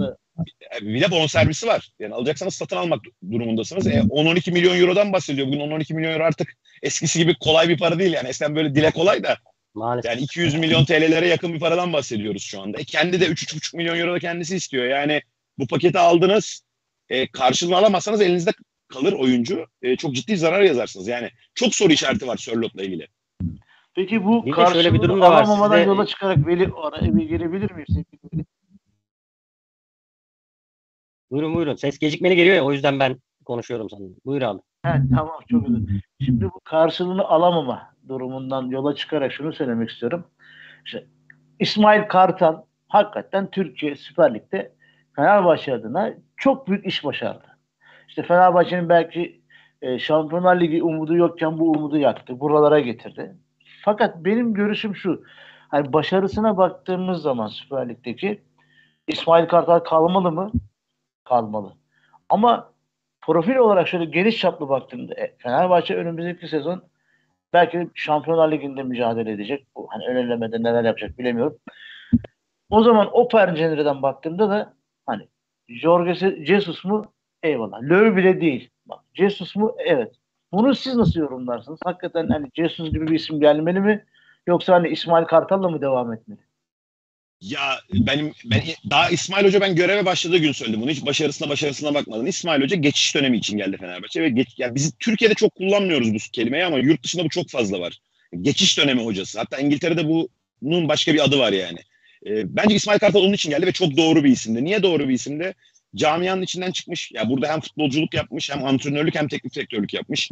bir 0.81 1.01
de 1.01 1.11
bonservisi 1.11 1.67
var. 1.67 1.89
Yani 1.99 2.13
alacaksanız 2.13 2.53
satın 2.55 2.75
almak 2.75 2.99
durumundasınız. 3.31 3.87
E, 3.87 3.91
10-12 4.09 4.51
milyon 4.51 4.77
eurodan 4.79 5.13
bahsediyor. 5.13 5.47
Bugün 5.47 5.59
10-12 5.59 5.93
milyon 5.93 6.11
euro 6.13 6.23
artık 6.23 6.53
eskisi 6.83 7.19
gibi 7.19 7.35
kolay 7.39 7.69
bir 7.69 7.77
para 7.77 7.99
değil. 7.99 8.13
Yani 8.13 8.27
eskiden 8.29 8.55
böyle 8.55 8.75
dile 8.75 8.91
kolay 8.91 9.23
da 9.23 9.37
Maalesef. 9.75 10.11
yani 10.11 10.21
200 10.21 10.55
milyon 10.55 10.85
TL'lere 10.85 11.27
yakın 11.27 11.53
bir 11.53 11.59
paradan 11.59 11.93
bahsediyoruz 11.93 12.41
şu 12.43 12.61
anda. 12.61 12.77
E, 12.77 12.83
kendi 12.83 13.21
de 13.21 13.25
3-3,5 13.25 13.77
milyon 13.77 13.97
euro 13.99 14.13
da 14.13 14.19
kendisi 14.19 14.55
istiyor. 14.55 14.85
Yani 14.85 15.21
bu 15.57 15.67
paketi 15.67 15.99
aldınız 15.99 16.61
e, 17.09 17.27
karşılığını 17.27 17.77
alamazsanız 17.77 18.21
elinizde 18.21 18.51
kalır 18.87 19.13
oyuncu. 19.13 19.65
E, 19.81 19.95
çok 19.95 20.15
ciddi 20.15 20.37
zarar 20.37 20.61
yazarsınız. 20.61 21.07
Yani 21.07 21.29
çok 21.55 21.75
soru 21.75 21.93
işareti 21.93 22.27
var 22.27 22.37
Sörlot'la 22.37 22.83
ilgili. 22.83 23.07
Peki 23.95 24.25
bu 24.25 24.45
de 24.45 24.73
şöyle 24.73 24.93
bir 24.93 25.01
durum 25.01 25.21
da 25.21 25.29
var. 25.31 25.43
alamamadan 25.43 25.77
Sizde- 25.77 25.89
yola 25.89 26.05
çıkarak 26.05 26.47
Veli 26.47 26.69
araya 26.83 27.15
bir 27.15 27.23
girebilir 27.29 27.71
miyim 27.71 27.87
sevgili 27.87 28.19
Veli? 28.33 28.45
Buyurun 31.31 31.55
buyurun. 31.55 31.75
Ses 31.75 31.99
gecikmeli 31.99 32.35
geliyor 32.35 32.55
ya 32.55 32.63
o 32.65 32.71
yüzden 32.71 32.99
ben 32.99 33.19
konuşuyorum 33.45 33.89
sanırım. 33.89 34.15
Buyur 34.25 34.41
abi. 34.41 34.61
He, 34.85 35.01
tamam 35.15 35.39
çok 35.47 35.69
özür. 35.69 36.01
Şimdi 36.25 36.45
bu 36.45 36.59
karşılığını 36.63 37.23
alamama 37.23 37.93
durumundan 38.07 38.67
yola 38.67 38.95
çıkarak 38.95 39.31
şunu 39.31 39.53
söylemek 39.53 39.89
istiyorum. 39.89 40.25
İşte 40.85 41.05
İsmail 41.59 42.07
Kartal 42.07 42.61
hakikaten 42.87 43.51
Türkiye 43.51 43.95
Süper 43.95 44.33
Lig'de 44.33 44.73
Fenerbahçe 45.15 45.73
adına 45.73 46.13
çok 46.37 46.67
büyük 46.67 46.85
iş 46.85 47.03
başardı. 47.03 47.57
İşte 48.07 48.23
Fenerbahçe'nin 48.23 48.89
belki 48.89 49.41
e, 49.81 49.99
Şampiyonlar 49.99 50.59
Ligi 50.59 50.83
umudu 50.83 51.15
yokken 51.15 51.59
bu 51.59 51.71
umudu 51.71 51.97
yaktı. 51.97 52.39
Buralara 52.39 52.79
getirdi. 52.79 53.35
Fakat 53.85 54.17
benim 54.17 54.53
görüşüm 54.53 54.95
şu. 54.95 55.23
Hani 55.67 55.93
başarısına 55.93 56.57
baktığımız 56.57 57.21
zaman 57.21 57.47
Süper 57.47 57.89
Lig'deki 57.89 58.41
İsmail 59.07 59.47
Kartal 59.47 59.79
kalmalı 59.79 60.31
mı? 60.31 60.51
Kalmalı. 61.23 61.73
Ama 62.29 62.74
profil 63.25 63.55
olarak 63.55 63.87
şöyle 63.87 64.05
geniş 64.05 64.37
çaplı 64.39 64.69
baktığımda 64.69 65.13
e, 65.13 65.35
Fenerbahçe 65.37 65.95
önümüzdeki 65.95 66.47
sezon 66.47 66.83
belki 67.53 67.89
Şampiyonlar 67.93 68.51
Ligi'nde 68.51 68.83
mücadele 68.83 69.31
edecek. 69.31 69.67
Bu 69.75 69.87
hani 69.89 70.05
ön 70.07 70.15
elemede 70.15 70.63
neler 70.63 70.83
yapacak 70.83 71.19
bilemiyorum. 71.19 71.57
O 72.69 72.83
zaman 72.83 73.09
o 73.11 73.27
pencereden 73.27 74.01
baktığımda 74.01 74.49
da 74.49 74.73
hani 75.05 75.27
Jorge 75.67 76.45
Jesus 76.45 76.85
mu? 76.85 77.05
Eyvallah. 77.43 77.81
Löw 77.81 78.15
bile 78.15 78.41
değil. 78.41 78.69
Bak, 78.85 78.99
Jesus 79.13 79.55
mu? 79.55 79.75
Evet. 79.79 80.15
Bunu 80.51 80.75
siz 80.75 80.95
nasıl 80.95 81.19
yorumlarsınız? 81.19 81.79
Hakikaten 81.85 82.27
hani 82.27 82.51
Jesus 82.53 82.91
gibi 82.91 83.07
bir 83.07 83.15
isim 83.15 83.39
gelmeli 83.39 83.79
mi? 83.79 84.05
Yoksa 84.47 84.73
hani 84.73 84.87
İsmail 84.87 85.25
Kartal'la 85.25 85.69
mı 85.69 85.81
devam 85.81 86.13
etmeli? 86.13 86.39
Ya 87.41 87.79
benim 87.93 88.31
ben 88.45 88.61
daha 88.89 89.09
İsmail 89.09 89.45
Hoca 89.45 89.61
ben 89.61 89.75
göreve 89.75 90.05
başladığı 90.05 90.37
gün 90.37 90.51
söyledim 90.51 90.81
bunu. 90.81 90.91
Hiç 90.91 91.05
başarısına 91.05 91.49
başarısına 91.49 91.93
bakmadım. 91.93 92.27
İsmail 92.27 92.61
Hoca 92.61 92.75
geçiş 92.75 93.15
dönemi 93.15 93.37
için 93.37 93.57
geldi 93.57 93.77
Fenerbahçe 93.77 94.21
ve 94.21 94.29
geç, 94.29 94.47
yani 94.57 94.75
biz 94.75 94.93
Türkiye'de 94.99 95.33
çok 95.33 95.55
kullanmıyoruz 95.55 96.13
bu 96.13 96.17
kelimeyi 96.33 96.65
ama 96.65 96.77
yurt 96.77 97.03
dışında 97.03 97.23
bu 97.25 97.29
çok 97.29 97.49
fazla 97.49 97.79
var. 97.79 97.99
Geçiş 98.41 98.77
dönemi 98.77 99.01
hocası. 99.05 99.39
Hatta 99.39 99.57
İngiltere'de 99.57 100.07
bunun 100.61 100.89
başka 100.89 101.13
bir 101.13 101.23
adı 101.23 101.39
var 101.39 101.53
yani. 101.53 101.79
Ee, 102.27 102.55
bence 102.55 102.75
İsmail 102.75 102.99
Kartal 102.99 103.19
onun 103.19 103.33
için 103.33 103.49
geldi 103.49 103.65
ve 103.65 103.71
çok 103.71 103.97
doğru 103.97 104.23
bir 104.23 104.29
isimdi. 104.31 104.63
Niye 104.63 104.83
doğru 104.83 105.09
bir 105.09 105.13
isimdi? 105.13 105.53
Camianın 105.95 106.41
içinden 106.41 106.71
çıkmış. 106.71 107.11
Ya 107.11 107.29
burada 107.29 107.47
hem 107.47 107.61
futbolculuk 107.61 108.13
yapmış, 108.13 108.49
hem 108.51 108.65
antrenörlük 108.65 109.15
hem 109.15 109.27
teknik 109.27 109.55
direktörlük 109.55 109.93
yapmış. 109.93 110.29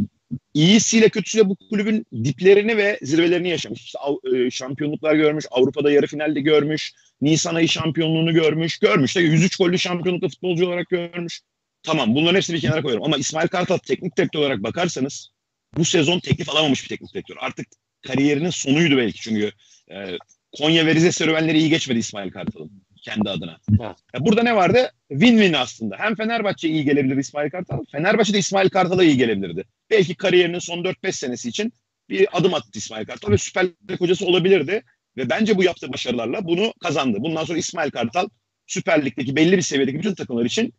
İyisiyle 0.53 1.09
kötüsüyle 1.09 1.49
bu 1.49 1.55
kulübün 1.69 2.05
diplerini 2.23 2.77
ve 2.77 2.99
zirvelerini 3.01 3.49
yaşamış. 3.49 3.81
İşte, 3.85 3.99
e, 4.35 4.51
şampiyonluklar 4.51 5.15
görmüş, 5.15 5.45
Avrupa'da 5.51 5.91
yarı 5.91 6.07
finalde 6.07 6.41
görmüş, 6.41 6.91
Nisan 7.21 7.55
ayı 7.55 7.69
şampiyonluğunu 7.69 8.33
görmüş. 8.33 8.77
Görmüş 8.79 9.15
de 9.15 9.21
103 9.21 9.57
gollü 9.57 9.79
şampiyonlukta 9.79 10.27
futbolcu 10.27 10.67
olarak 10.67 10.89
görmüş. 10.89 11.41
Tamam 11.83 12.15
bunların 12.15 12.35
hepsini 12.35 12.55
bir 12.55 12.61
kenara 12.61 12.81
koyuyorum. 12.81 13.05
Ama 13.05 13.17
İsmail 13.17 13.47
Kartal 13.47 13.77
teknik 13.77 14.17
direktör 14.17 14.39
olarak 14.39 14.63
bakarsanız 14.63 15.29
bu 15.77 15.85
sezon 15.85 16.19
teklif 16.19 16.49
alamamış 16.49 16.83
bir 16.83 16.89
teknik 16.89 17.13
direktör. 17.13 17.35
Artık 17.39 17.67
kariyerinin 18.07 18.49
sonuydu 18.49 18.97
belki 18.97 19.21
çünkü 19.21 19.51
e, 19.91 20.17
Konya 20.57 20.85
ve 20.85 20.95
Rize 20.95 21.11
serüvenleri 21.11 21.57
iyi 21.57 21.69
geçmedi 21.69 21.99
İsmail 21.99 22.31
Kartal'ın 22.31 22.82
kendi 23.03 23.29
adına. 23.29 23.57
Evet. 23.69 23.97
Ya 24.13 24.25
burada 24.25 24.43
ne 24.43 24.55
vardı? 24.55 24.91
Win-win 25.11 25.57
aslında. 25.57 25.95
Hem 25.99 26.15
Fenerbahçe 26.15 26.69
iyi 26.69 26.83
gelebilir 26.85 27.17
İsmail 27.17 27.49
Kartal. 27.49 27.85
Fenerbahçe 27.91 28.33
de 28.33 28.37
İsmail 28.37 28.69
Kartal'a 28.69 29.03
iyi 29.03 29.17
gelebilirdi. 29.17 29.63
Belki 29.89 30.15
kariyerinin 30.15 30.59
son 30.59 30.83
4-5 30.83 31.11
senesi 31.11 31.49
için 31.49 31.73
bir 32.09 32.37
adım 32.37 32.53
attı 32.53 32.69
İsmail 32.73 33.05
Kartal 33.05 33.31
ve 33.31 33.37
Süper 33.37 33.65
Lig 33.65 34.01
hocası 34.01 34.25
olabilirdi. 34.25 34.83
Ve 35.17 35.29
bence 35.29 35.57
bu 35.57 35.63
yaptığı 35.63 35.93
başarılarla 35.93 36.45
bunu 36.45 36.73
kazandı. 36.81 37.17
Bundan 37.21 37.45
sonra 37.45 37.57
İsmail 37.57 37.91
Kartal 37.91 38.29
Süper 38.67 39.05
Lig'deki 39.05 39.35
belli 39.35 39.57
bir 39.57 39.61
seviyedeki 39.61 39.99
bütün 39.99 40.15
takımlar 40.15 40.45
için 40.45 40.73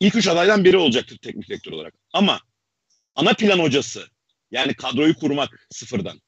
ilk 0.00 0.16
üç 0.16 0.28
adaydan 0.28 0.64
biri 0.64 0.76
olacaktır 0.76 1.18
teknik 1.18 1.48
direktör 1.48 1.72
olarak. 1.72 1.94
Ama 2.12 2.40
ana 3.14 3.32
plan 3.32 3.58
hocası 3.58 4.06
yani 4.50 4.74
kadroyu 4.74 5.14
kurmak 5.14 5.68
sıfırdan 5.70 6.20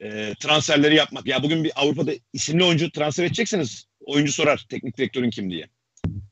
e, 0.00 0.34
transferleri 0.40 0.94
yapmak. 0.94 1.26
Ya 1.26 1.42
bugün 1.42 1.64
bir 1.64 1.72
Avrupa'da 1.74 2.12
isimli 2.32 2.64
oyuncu 2.64 2.90
transfer 2.90 3.24
edecekseniz 3.24 3.89
oyuncu 4.10 4.32
sorar 4.32 4.66
teknik 4.68 4.98
direktörün 4.98 5.30
kim 5.30 5.50
diye. 5.50 5.66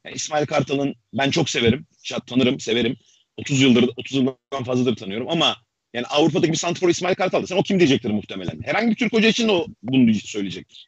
Yani 0.04 0.16
İsmail 0.16 0.46
Kartal'ın 0.46 0.94
ben 1.12 1.30
çok 1.30 1.50
severim. 1.50 1.86
Şat 2.02 2.26
tanırım, 2.26 2.60
severim. 2.60 2.96
30 3.36 3.60
yıldır 3.60 3.90
30 3.96 4.16
yıldan 4.16 4.64
fazladır 4.64 4.96
tanıyorum 4.96 5.30
ama 5.30 5.56
yani 5.94 6.06
Avrupa'daki 6.06 6.52
bir 6.52 6.56
santrfor 6.56 6.88
İsmail 6.88 7.14
Kartal 7.14 7.46
sen 7.46 7.56
o 7.56 7.62
kim 7.62 7.78
diyecektir 7.78 8.10
muhtemelen. 8.10 8.60
Herhangi 8.64 8.90
bir 8.90 8.96
Türk 8.96 9.12
hoca 9.12 9.28
için 9.28 9.48
de 9.48 9.52
o 9.52 9.66
bunu 9.82 10.14
söyleyecektir. 10.14 10.86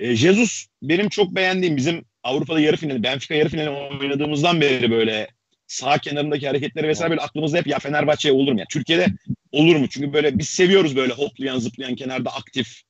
E, 0.00 0.16
Jesus 0.16 0.66
benim 0.82 1.08
çok 1.08 1.34
beğendiğim 1.34 1.76
bizim 1.76 2.04
Avrupa'da 2.22 2.60
yarı 2.60 2.76
finali, 2.76 3.02
Benfica 3.02 3.34
yarı 3.34 3.48
finali 3.48 3.70
oynadığımızdan 3.70 4.60
beri 4.60 4.90
böyle 4.90 5.28
sağ 5.66 5.98
kenarındaki 5.98 6.46
hareketleri 6.46 6.88
vesaire 6.88 7.10
böyle 7.10 7.20
aklımızda 7.20 7.58
hep 7.58 7.66
ya 7.66 7.78
Fenerbahçe'ye 7.78 8.34
olur 8.34 8.52
mu? 8.52 8.60
Ya 8.60 8.66
Türkiye'de 8.70 9.06
olur 9.52 9.76
mu? 9.76 9.86
Çünkü 9.90 10.12
böyle 10.12 10.38
biz 10.38 10.48
seviyoruz 10.48 10.96
böyle 10.96 11.12
hoplayan 11.12 11.58
zıplayan 11.58 11.94
kenarda 11.94 12.34
aktif 12.34 12.82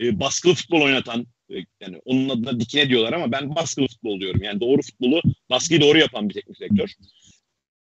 e, 0.00 0.20
baskılı 0.20 0.54
futbol 0.54 0.80
oynatan 0.80 1.26
yani 1.80 2.00
onun 2.04 2.28
adına 2.28 2.60
dikine 2.60 2.88
diyorlar 2.88 3.12
ama 3.12 3.32
ben 3.32 3.54
baskılı 3.54 3.86
futbol 3.86 4.20
diyorum. 4.20 4.42
Yani 4.42 4.60
doğru 4.60 4.82
futbolu 4.82 5.20
baskıyı 5.50 5.80
doğru 5.80 5.98
yapan 5.98 6.28
bir 6.28 6.34
teknik 6.34 6.60
direktör. 6.60 6.94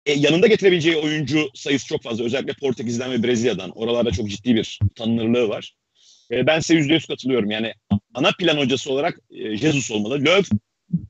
E, 0.06 0.14
yanında 0.14 0.48
getirebileceği 0.48 0.98
oyuncu 0.98 1.50
sayısı 1.54 1.88
çok 1.88 2.04
fazla. 2.04 2.24
Özellikle 2.24 2.54
Portekiz'den 2.54 3.12
ve 3.12 3.24
Brezilya'dan. 3.24 3.70
Oralarda 3.70 4.12
çok 4.12 4.30
ciddi 4.30 4.56
bir 4.56 4.80
tanınırlığı 4.96 5.50
var. 5.50 5.76
E, 6.32 6.48
ben 6.48 6.60
size 6.60 6.80
yüzde 6.80 6.94
yüz 6.94 7.06
katılıyorum. 7.06 7.52
Yani 7.52 7.74
ana 8.14 8.32
plan 8.40 8.58
hocası 8.58 8.92
olarak 8.92 9.20
e, 9.30 9.58
Jesus 9.58 9.92
olmalı. 9.92 10.26
Löw 10.26 10.58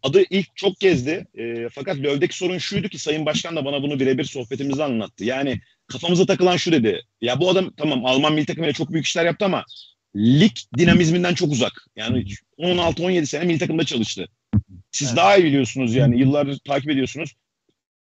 adı 0.04 0.24
ilk 0.30 0.56
çok 0.56 0.80
gezdi. 0.80 1.28
E, 1.38 1.70
fakat 1.70 1.98
Löv'deki 1.98 2.38
sorun 2.38 2.58
şuydu 2.58 2.89
ki 2.89 2.98
Sayın 3.00 3.26
Başkan 3.26 3.56
da 3.56 3.66
bana 3.66 3.84
bunu 3.84 4.00
birebir 4.00 4.24
sohbetimizde 4.24 4.84
anlattı. 4.84 5.26
Yani 5.26 5.60
kafamıza 5.88 6.26
takılan 6.26 6.58
şu 6.58 6.72
dedi. 6.72 7.02
Ya 7.22 7.39
bu 7.39 7.50
adam 7.50 7.74
tamam 7.78 8.06
Alman 8.06 8.34
milli 8.34 8.46
takımıyla 8.46 8.74
çok 8.74 8.92
büyük 8.92 9.06
işler 9.06 9.26
yaptı 9.26 9.46
ama 9.46 9.66
lig 10.15 10.52
dinamizminden 10.78 11.34
çok 11.34 11.52
uzak. 11.52 11.86
Yani 11.95 12.26
16-17 12.60 13.26
sene 13.26 13.43
milli 13.43 13.60
takımda 13.60 13.84
çalıştı. 13.84 14.28
Siz 14.91 15.08
evet. 15.08 15.17
daha 15.17 15.38
iyi 15.38 15.45
biliyorsunuz 15.45 15.95
yani 15.95 16.19
yıllardır 16.19 16.60
takip 16.60 16.89
ediyorsunuz. 16.89 17.34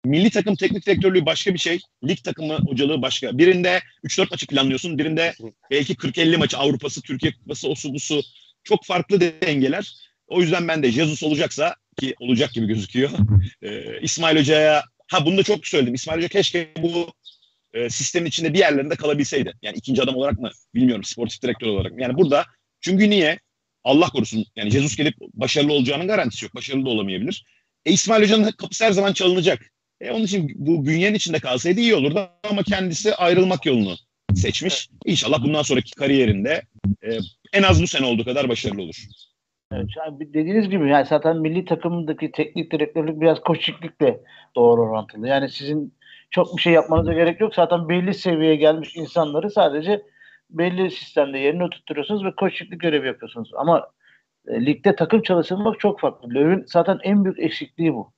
Milli 0.04 0.30
takım 0.30 0.56
teknik 0.56 0.86
direktörlüğü 0.86 1.26
başka 1.26 1.54
bir 1.54 1.58
şey. 1.58 1.80
Lig 2.08 2.18
takımı 2.24 2.54
hocalığı 2.54 3.02
başka. 3.02 3.38
Birinde 3.38 3.80
3-4 4.04 4.30
maçı 4.30 4.46
planlıyorsun. 4.46 4.98
Birinde 4.98 5.34
belki 5.70 5.94
40-50 5.94 6.36
maçı 6.36 6.58
Avrupa'sı, 6.58 7.02
Türkiye 7.02 7.32
Kupası, 7.32 7.68
osu 7.68 7.94
busu. 7.94 8.22
Çok 8.64 8.84
farklı 8.84 9.20
dengeler. 9.20 9.94
O 10.26 10.40
yüzden 10.40 10.68
ben 10.68 10.82
de 10.82 10.92
Jesus 10.92 11.22
olacaksa 11.22 11.74
ki 12.00 12.14
olacak 12.20 12.52
gibi 12.52 12.66
gözüküyor. 12.66 13.10
Ee, 13.62 14.00
İsmail 14.02 14.38
Hoca'ya 14.38 14.84
ha 15.08 15.26
bunu 15.26 15.38
da 15.38 15.42
çok 15.42 15.66
söyledim. 15.66 15.94
İsmail 15.94 16.18
Hoca 16.18 16.28
keşke 16.28 16.68
bu 16.82 17.12
e, 17.74 17.90
sistemin 17.90 18.28
içinde 18.28 18.54
bir 18.54 18.58
yerlerinde 18.58 18.96
kalabilseydi. 18.96 19.52
Yani 19.62 19.76
ikinci 19.76 20.02
adam 20.02 20.16
olarak 20.16 20.38
mı 20.38 20.50
bilmiyorum 20.74 21.04
sportif 21.04 21.42
direktör 21.42 21.66
olarak 21.66 21.92
mı. 21.92 22.02
Yani 22.02 22.16
burada 22.16 22.44
çünkü 22.80 23.10
niye? 23.10 23.38
Allah 23.84 24.08
korusun 24.08 24.44
yani 24.56 24.70
Jesus 24.70 24.96
gelip 24.96 25.14
başarılı 25.34 25.72
olacağının 25.72 26.08
garantisi 26.08 26.44
yok. 26.44 26.54
Başarılı 26.54 26.86
da 26.86 26.90
olamayabilir. 26.90 27.44
E, 27.86 27.92
İsmail 27.92 28.22
Hoca'nın 28.22 28.50
kapısı 28.50 28.84
her 28.84 28.92
zaman 28.92 29.12
çalınacak. 29.12 29.72
E, 30.00 30.10
onun 30.10 30.24
için 30.24 30.52
bu 30.54 30.86
bünyenin 30.86 31.14
içinde 31.14 31.38
kalsaydı 31.38 31.80
iyi 31.80 31.94
olurdu 31.94 32.28
ama 32.50 32.62
kendisi 32.62 33.14
ayrılmak 33.14 33.66
yolunu 33.66 33.96
seçmiş. 34.34 34.88
İnşallah 35.04 35.42
bundan 35.42 35.62
sonraki 35.62 35.94
kariyerinde 35.94 36.62
e, 37.02 37.18
en 37.52 37.62
az 37.62 37.82
bu 37.82 37.86
sene 37.86 38.06
olduğu 38.06 38.24
kadar 38.24 38.48
başarılı 38.48 38.82
olur. 38.82 39.04
Evet, 39.72 39.86
yani 39.96 40.34
dediğiniz 40.34 40.68
gibi 40.68 40.88
yani 40.88 41.06
zaten 41.06 41.36
milli 41.36 41.64
takımdaki 41.64 42.30
teknik 42.32 42.72
direktörlük 42.72 43.20
biraz 43.20 43.40
koçlukla 43.40 44.16
doğru 44.56 44.82
orantılı. 44.82 45.28
Yani 45.28 45.50
sizin 45.50 45.94
çok 46.30 46.56
bir 46.56 46.62
şey 46.62 46.72
yapmanıza 46.72 47.12
gerek 47.12 47.40
yok. 47.40 47.54
Zaten 47.54 47.88
belli 47.88 48.14
seviyeye 48.14 48.56
gelmiş 48.56 48.96
insanları 48.96 49.50
sadece 49.50 50.02
belli 50.50 50.90
sistemde 50.90 51.38
yerine 51.38 51.64
oturtuyorsunuz 51.64 52.24
ve 52.24 52.34
koçluk 52.34 52.80
görevi 52.80 53.06
yapıyorsunuz. 53.06 53.50
Ama 53.56 53.90
e, 54.48 54.66
ligde 54.66 54.96
takım 54.96 55.22
çalıştırmak 55.22 55.80
çok 55.80 56.00
farklı. 56.00 56.28
Löw'ün 56.28 56.64
zaten 56.66 56.98
en 57.02 57.24
büyük 57.24 57.38
eksikliği 57.38 57.94
bu. 57.94 58.12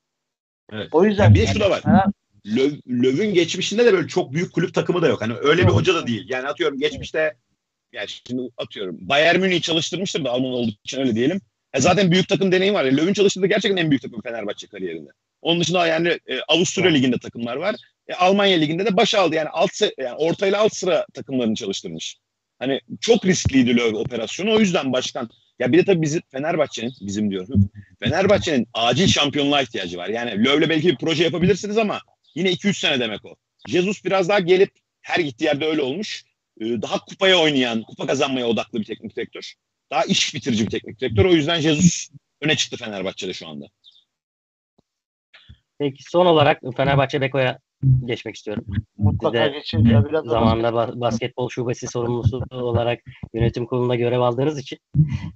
Evet. 0.73 0.88
O 0.92 1.05
yüzden 1.05 1.25
yani 1.25 1.35
bir 1.35 1.40
de 1.40 1.46
şu 1.46 1.61
da 1.61 1.70
var. 1.70 1.83
Ha, 1.83 2.05
Löw, 2.46 2.81
Löw'ün 2.88 3.35
geçmişinde 3.35 3.87
de 3.87 3.92
böyle 3.92 4.09
çok 4.09 4.33
büyük 4.33 4.53
kulüp 4.53 4.75
takımı 4.75 5.03
da 5.03 5.09
yok. 5.09 5.20
Hani 5.20 5.35
öyle 5.35 5.62
bir 5.62 5.73
hoca 5.73 5.94
da 5.94 6.07
değil. 6.07 6.27
Yani 6.29 6.49
atıyorum 6.49 6.79
geçmişte 6.79 7.35
yani 7.92 8.09
şimdi 8.09 8.42
atıyorum 8.57 8.99
Bayern 9.01 9.40
Münih'i 9.40 9.61
çalıştırmıştır 9.61 10.25
da 10.25 10.31
Alman 10.31 10.53
olduğu 10.53 10.73
için 10.85 11.01
öyle 11.01 11.14
diyelim. 11.14 11.40
E 11.73 11.81
zaten 11.81 12.11
büyük 12.11 12.29
takım 12.29 12.53
deneyim 12.53 12.75
var. 12.75 12.85
Löw'ün 12.85 13.12
çalıştırdığı 13.12 13.46
gerçekten 13.46 13.77
en 13.77 13.90
büyük 13.90 14.03
takım 14.03 14.20
Fenerbahçe 14.20 14.66
kariyerinde. 14.66 15.11
Onun 15.42 15.61
dışında 15.61 15.87
yani 15.87 16.09
e, 16.09 16.40
Avusturya 16.49 16.90
Ligi'nde 16.90 17.18
takımlar 17.18 17.57
var. 17.57 17.77
E, 18.11 18.14
Almanya 18.14 18.59
Ligi'nde 18.59 18.87
de 18.87 18.96
baş 18.96 19.14
aldı. 19.14 19.35
Yani 19.35 19.49
alt 19.49 19.70
yani 19.99 20.14
orta 20.16 20.46
ile 20.46 20.57
alt 20.57 20.75
sıra 20.75 21.07
takımlarını 21.14 21.55
çalıştırmış. 21.55 22.16
Hani 22.59 22.81
çok 23.01 23.25
riskliydi 23.25 23.77
Löw 23.77 23.96
operasyonu. 23.96 24.55
O 24.55 24.61
yüzden 24.61 24.92
başkan 24.92 25.31
ya 25.59 25.73
bir 25.73 25.79
de 25.79 25.85
tabii 25.85 26.03
bizim 26.03 26.23
Fenerbahçe'nin 26.33 26.92
bizim 27.01 27.31
diyorum. 27.31 27.70
Fenerbahçe'nin 28.01 28.66
acil 28.75 29.07
şampiyonluğa 29.07 29.62
ihtiyacı 29.62 29.99
var. 29.99 30.09
Yani 30.09 30.44
Löw'le 30.44 30.68
belki 30.68 30.88
bir 30.88 30.96
proje 30.96 31.25
yapabilirsiniz 31.25 31.79
ama 31.79 32.01
yine 32.35 32.53
2-3 32.53 32.75
sene 32.75 33.01
demek 33.01 33.25
o. 33.25 33.35
Jesus 33.68 34.05
biraz 34.05 34.29
daha 34.29 34.40
gelip 34.40 34.70
her 35.01 35.20
gittiği 35.20 35.44
yerde 35.44 35.66
öyle 35.66 35.83
olmuş. 35.83 36.25
Ee, 36.61 36.83
daha 36.83 36.99
kupaya 37.05 37.38
oynayan, 37.38 37.83
kupa 37.83 38.07
kazanmaya 38.07 38.46
odaklı 38.46 38.81
bir 38.81 38.85
teknik 38.85 39.16
direktör. 39.16 39.55
Daha 39.90 40.05
iş 40.05 40.35
bitirici 40.35 40.66
bir 40.66 40.70
teknik 40.70 41.01
direktör. 41.01 41.25
O 41.25 41.33
yüzden 41.33 41.61
Jesus 41.61 42.09
öne 42.40 42.57
çıktı 42.57 42.77
Fenerbahçe'de 42.77 43.33
şu 43.33 43.49
anda. 43.49 43.66
Peki 45.79 46.03
son 46.03 46.27
olarak 46.27 46.61
Fenerbahçe 46.77 47.20
Beko'ya 47.20 47.59
geçmek 48.05 48.35
istiyorum. 48.37 48.64
Mutlaka 48.99 49.38
geçin. 49.59 49.85
Ya, 49.85 50.05
biraz 50.09 50.25
zamanında 50.25 50.75
bas- 50.75 51.01
basketbol 51.01 51.49
şubesi 51.49 51.87
sorumlusu 51.88 52.43
olarak 52.51 53.01
yönetim 53.35 53.66
kurulunda 53.66 53.97
görev 53.97 54.21
aldığınız 54.21 54.59
için 54.59 54.79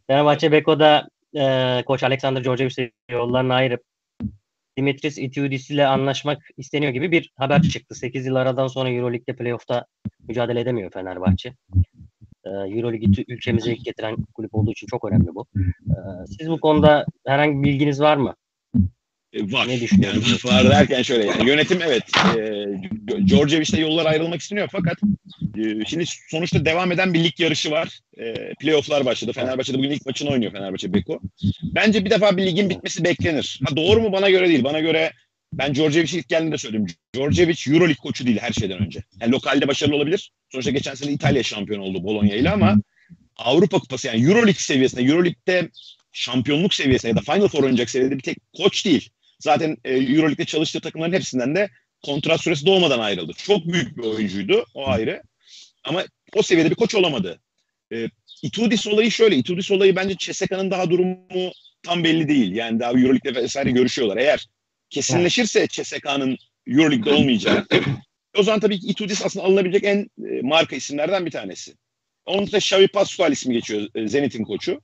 Fenerbahçe 0.07 0.52
Beko'da 0.52 1.09
e, 1.37 1.83
Koç 1.87 2.02
Alexander 2.02 2.44
Djordjevic'le 2.44 2.90
yollarını 3.11 3.54
ayırıp 3.54 3.83
Dimitris 4.76 5.18
Itiudis 5.18 5.70
ile 5.70 5.87
anlaşmak 5.87 6.42
isteniyor 6.57 6.92
gibi 6.92 7.11
bir 7.12 7.33
haber 7.37 7.62
çıktı. 7.62 7.94
8 7.94 8.26
yıl 8.26 8.35
aradan 8.35 8.66
sonra 8.66 8.90
Euroleague'de 8.90 9.37
playoff'ta 9.37 9.87
mücadele 10.28 10.61
edemiyor 10.61 10.90
Fenerbahçe. 10.90 11.54
Ee, 12.44 12.50
Euroleague'i 12.50 13.24
ülkemize 13.28 13.74
getiren 13.74 14.16
kulüp 14.35 14.54
olduğu 14.54 14.70
için 14.70 14.87
çok 14.87 15.04
önemli 15.04 15.35
bu. 15.35 15.46
Ee, 15.90 16.26
siz 16.38 16.48
bu 16.50 16.61
konuda 16.61 17.07
herhangi 17.26 17.62
bir 17.62 17.68
bilginiz 17.68 18.00
var 18.00 18.16
mı? 18.16 18.35
E, 19.35 19.53
var. 19.53 19.68
Ne? 19.68 19.75
Yani 19.75 20.23
var 20.44 20.70
derken 20.70 21.03
şöyle 21.03 21.25
yani 21.25 21.49
yönetim 21.49 21.83
evet 21.83 22.03
e, 22.38 22.64
Georgievic'le 23.25 23.79
yollar 23.79 24.07
ayrılmak 24.07 24.40
isteniyor 24.40 24.68
fakat 24.73 24.99
e, 25.59 25.85
şimdi 25.87 26.05
sonuçta 26.31 26.64
devam 26.64 26.92
eden 26.92 27.14
bir 27.14 27.25
lig 27.25 27.40
yarışı 27.40 27.70
var. 27.70 28.01
E, 28.18 28.35
playoff'lar 28.61 29.05
başladı. 29.05 29.33
Fenerbahçe'de 29.33 29.79
bugün 29.79 29.90
ilk 29.90 30.07
maçını 30.07 30.31
oynuyor 30.31 30.53
Fenerbahçe 30.53 30.94
Beko. 30.94 31.20
Bence 31.62 32.05
bir 32.05 32.11
defa 32.11 32.37
bir 32.37 32.47
ligin 32.47 32.70
bitmesi 32.70 33.05
beklenir. 33.05 33.61
Ha, 33.64 33.77
doğru 33.77 34.01
mu 34.01 34.12
bana 34.12 34.31
göre 34.31 34.49
değil. 34.49 34.64
Bana 34.64 34.81
göre 34.81 35.12
ben 35.53 35.73
Georgievic'i 35.73 36.18
ilk 36.18 36.29
geldiğinde 36.29 36.59
söyledim. 36.59 36.87
Georgievic 37.12 37.57
Euroleague 37.68 38.03
koçu 38.03 38.27
değil 38.27 38.38
her 38.40 38.53
şeyden 38.53 38.79
önce. 38.79 39.03
Yani 39.20 39.33
lokalde 39.33 39.68
başarılı 39.68 39.97
olabilir. 39.97 40.33
Sonuçta 40.53 40.70
geçen 40.70 40.94
sene 40.94 41.12
İtalya 41.12 41.42
şampiyon 41.42 41.81
oldu 41.81 42.05
Bologna 42.05 42.35
ile 42.35 42.51
ama 42.51 42.77
Avrupa 43.37 43.79
Kupası 43.79 44.07
yani 44.07 44.25
Euroleague 44.25 44.55
seviyesinde, 44.55 45.03
Euroleague'de 45.03 45.68
şampiyonluk 46.12 46.75
seviyesinde 46.75 47.09
ya 47.09 47.16
da 47.16 47.33
Final 47.33 47.49
Four 47.49 47.62
oynayacak 47.62 47.90
seviyede 47.90 48.16
bir 48.16 48.23
tek 48.23 48.38
koç 48.57 48.85
değil. 48.85 49.11
Zaten 49.44 49.76
e, 49.85 49.92
Euroleague'de 49.92 50.44
çalıştığı 50.44 50.80
takımların 50.80 51.12
hepsinden 51.12 51.54
de 51.54 51.70
kontrat 52.04 52.40
süresi 52.40 52.66
doğmadan 52.66 52.98
ayrıldı. 52.98 53.33
Çok 53.37 53.66
büyük 53.66 53.96
bir 53.96 54.02
oyuncuydu 54.02 54.66
o 54.74 54.88
ayrı. 54.88 55.22
Ama 55.85 56.04
o 56.35 56.42
seviyede 56.42 56.70
bir 56.70 56.74
koç 56.74 56.94
olamadı. 56.94 57.40
E, 57.92 58.09
Itudis 58.42 58.87
olayı 58.87 59.11
şöyle. 59.11 59.37
Itudis 59.37 59.70
olayı 59.70 59.96
bence 59.96 60.16
Ceseka'nın 60.16 60.70
daha 60.70 60.90
durumu 60.90 61.52
tam 61.83 62.04
belli 62.04 62.28
değil. 62.28 62.52
Yani 62.52 62.80
daha 62.80 62.90
Euroleague'de 62.90 63.35
vesaire 63.35 63.70
görüşüyorlar. 63.70 64.16
Eğer 64.16 64.46
kesinleşirse 64.90 65.66
Ceseka'nın 65.68 66.37
Euroleague'de 66.66 67.12
olmayacağı 67.12 67.66
o 68.37 68.42
zaman 68.42 68.61
tabii 68.61 68.80
ki 68.80 68.87
Itudis 68.87 69.24
aslında 69.24 69.46
alınabilecek 69.46 69.85
en 69.85 69.98
e, 69.98 70.42
marka 70.42 70.76
isimlerden 70.76 71.26
bir 71.26 71.30
tanesi. 71.30 71.74
Onun 72.26 72.52
da 72.52 72.59
Xavi 72.59 72.88
Pascual 72.88 73.33
ismi 73.33 73.54
geçiyor 73.54 73.88
e, 73.94 74.09
Zenit'in 74.09 74.44
koçu 74.44 74.80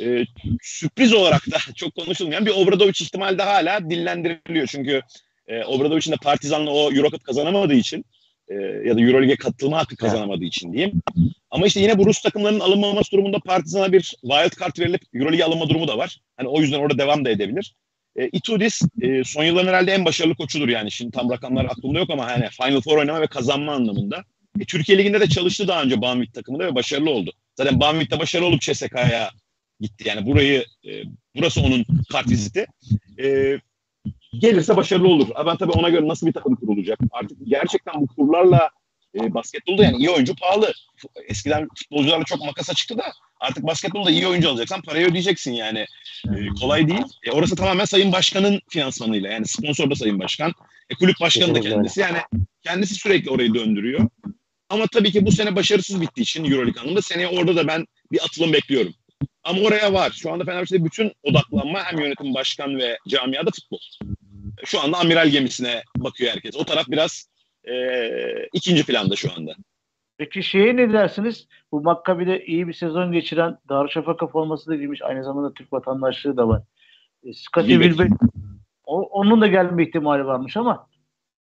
e, 0.00 0.24
sürpriz 0.62 1.12
olarak 1.12 1.50
da 1.50 1.58
çok 1.76 1.94
konuşulmayan 1.94 2.46
bir 2.46 2.50
Obradoviç 2.50 3.00
ihtimali 3.02 3.38
de 3.38 3.42
hala 3.42 3.90
dillendiriliyor. 3.90 4.66
Çünkü 4.66 5.02
E, 5.46 5.64
Obradovic'in 5.64 6.12
de 6.12 6.16
Partizan'la 6.16 6.70
o 6.70 6.92
Euro 6.92 7.10
kazanamadığı 7.10 7.74
için 7.74 8.04
e, 8.48 8.54
ya 8.88 8.96
da 8.96 9.00
Euroleague'e 9.00 9.36
katılma 9.36 9.78
hakkı 9.78 9.96
kazanamadığı 9.96 10.44
için 10.44 10.72
diyeyim. 10.72 11.02
Ama 11.50 11.66
işte 11.66 11.80
yine 11.80 11.98
bu 11.98 12.06
Rus 12.06 12.22
takımlarının 12.22 12.60
alınmaması 12.60 13.12
durumunda 13.12 13.38
Partizan'a 13.38 13.92
bir 13.92 14.02
wild 14.02 14.60
card 14.60 14.78
verilip 14.78 15.02
Euroleague'e 15.14 15.44
alınma 15.44 15.68
durumu 15.68 15.88
da 15.88 15.98
var. 15.98 16.18
Hani 16.36 16.48
o 16.48 16.60
yüzden 16.60 16.78
orada 16.78 16.98
devam 16.98 17.24
da 17.24 17.30
edebilir. 17.30 17.74
E, 18.16 18.28
Itudis 18.28 18.82
e, 19.02 19.24
son 19.24 19.44
yılların 19.44 19.68
herhalde 19.68 19.92
en 19.92 20.04
başarılı 20.04 20.34
koçudur 20.34 20.68
yani. 20.68 20.90
Şimdi 20.90 21.10
tam 21.10 21.30
rakamlar 21.30 21.64
aklımda 21.64 21.98
yok 21.98 22.10
ama 22.10 22.26
hani 22.26 22.48
Final 22.50 22.80
Four 22.80 22.98
oynama 22.98 23.20
ve 23.20 23.26
kazanma 23.26 23.72
anlamında. 23.72 24.24
E, 24.60 24.64
Türkiye 24.64 24.98
Ligi'nde 24.98 25.20
de 25.20 25.28
çalıştı 25.28 25.68
daha 25.68 25.82
önce 25.82 26.00
Banvit 26.00 26.34
takımında 26.34 26.66
ve 26.66 26.74
başarılı 26.74 27.10
oldu. 27.10 27.32
Zaten 27.56 27.80
Banvit'te 27.80 28.18
başarılı 28.18 28.46
olup 28.46 28.60
CSK'ya 28.60 29.30
gitti. 29.80 30.08
Yani 30.08 30.26
burayı 30.26 30.64
e, 30.86 31.02
burası 31.36 31.60
onun 31.60 31.84
kart 32.12 32.30
viziti. 32.30 32.66
E, 33.22 33.58
gelirse 34.38 34.76
başarılı 34.76 35.08
olur. 35.08 35.28
Ben 35.46 35.56
tabii 35.56 35.72
ona 35.72 35.88
göre 35.88 36.08
nasıl 36.08 36.26
bir 36.26 36.32
takım 36.32 36.56
kurulacak? 36.56 36.98
Artık 37.10 37.38
gerçekten 37.44 37.94
bu 38.00 38.06
kurlarla 38.06 38.70
e, 39.14 39.34
basketbolda 39.34 39.84
yani 39.84 39.96
iyi 39.96 40.10
oyuncu 40.10 40.34
pahalı. 40.36 40.72
Eskiden 41.28 41.68
futbolcularla 41.78 42.24
çok 42.24 42.44
makasa 42.44 42.74
çıktı 42.74 42.98
da 42.98 43.04
artık 43.40 43.66
basketbolda 43.66 44.10
iyi 44.10 44.26
oyuncu 44.26 44.50
alacaksan 44.50 44.82
parayı 44.82 45.06
ödeyeceksin 45.06 45.52
yani. 45.52 45.86
E, 46.26 46.48
kolay 46.60 46.88
değil. 46.88 47.04
E, 47.26 47.30
orası 47.30 47.56
tamamen 47.56 47.84
Sayın 47.84 48.12
Başkan'ın 48.12 48.60
finansmanıyla. 48.68 49.30
Yani 49.30 49.46
sponsor 49.46 49.90
da 49.90 49.94
Sayın 49.94 50.18
Başkan. 50.18 50.52
E, 50.90 50.94
kulüp 50.94 51.20
başkanı 51.20 51.54
da 51.54 51.60
kendisi. 51.60 52.00
Yani 52.00 52.18
kendisi 52.62 52.94
sürekli 52.94 53.30
orayı 53.30 53.54
döndürüyor. 53.54 54.08
Ama 54.68 54.86
tabii 54.86 55.12
ki 55.12 55.26
bu 55.26 55.32
sene 55.32 55.56
başarısız 55.56 56.00
bittiği 56.00 56.22
için 56.22 56.44
Euroleague 56.44 56.80
anlamında 56.80 57.02
seneye 57.02 57.28
orada 57.28 57.56
da 57.56 57.66
ben 57.66 57.86
bir 58.12 58.24
atılım 58.24 58.52
bekliyorum. 58.52 58.94
Ama 59.44 59.60
oraya 59.60 59.92
var. 59.92 60.10
Şu 60.10 60.32
anda 60.32 60.44
Fenerbahçe'de 60.44 60.84
bütün 60.84 61.12
odaklanma 61.22 61.84
hem 61.84 61.98
yönetim 61.98 62.34
başkan 62.34 62.78
ve 62.78 62.98
camiada 63.08 63.50
futbol. 63.50 63.78
Şu 64.64 64.80
anda 64.80 64.98
amiral 64.98 65.28
gemisine 65.28 65.82
bakıyor 65.96 66.32
herkes. 66.32 66.56
O 66.56 66.64
taraf 66.64 66.88
biraz 66.88 67.28
e, 67.64 67.74
ikinci 68.52 68.86
planda 68.86 69.16
şu 69.16 69.32
anda. 69.36 69.54
Peki 70.18 70.42
şeye 70.42 70.76
ne 70.76 70.92
dersiniz? 70.92 71.46
Bu 71.72 71.80
Makkabi'de 71.80 72.44
iyi 72.46 72.68
bir 72.68 72.72
sezon 72.72 73.12
geçiren 73.12 73.58
Darüşşafaka 73.68 74.26
forması 74.26 74.70
da 74.70 74.76
giymiş. 74.76 75.02
Aynı 75.02 75.24
zamanda 75.24 75.54
Türk 75.54 75.72
vatandaşlığı 75.72 76.36
da 76.36 76.48
var. 76.48 76.62
E, 77.24 77.32
Scottie 77.34 77.82
Wilbeck 77.82 78.12
onun 78.86 79.40
da 79.40 79.46
gelme 79.46 79.82
ihtimali 79.82 80.26
varmış 80.26 80.56
ama 80.56 80.88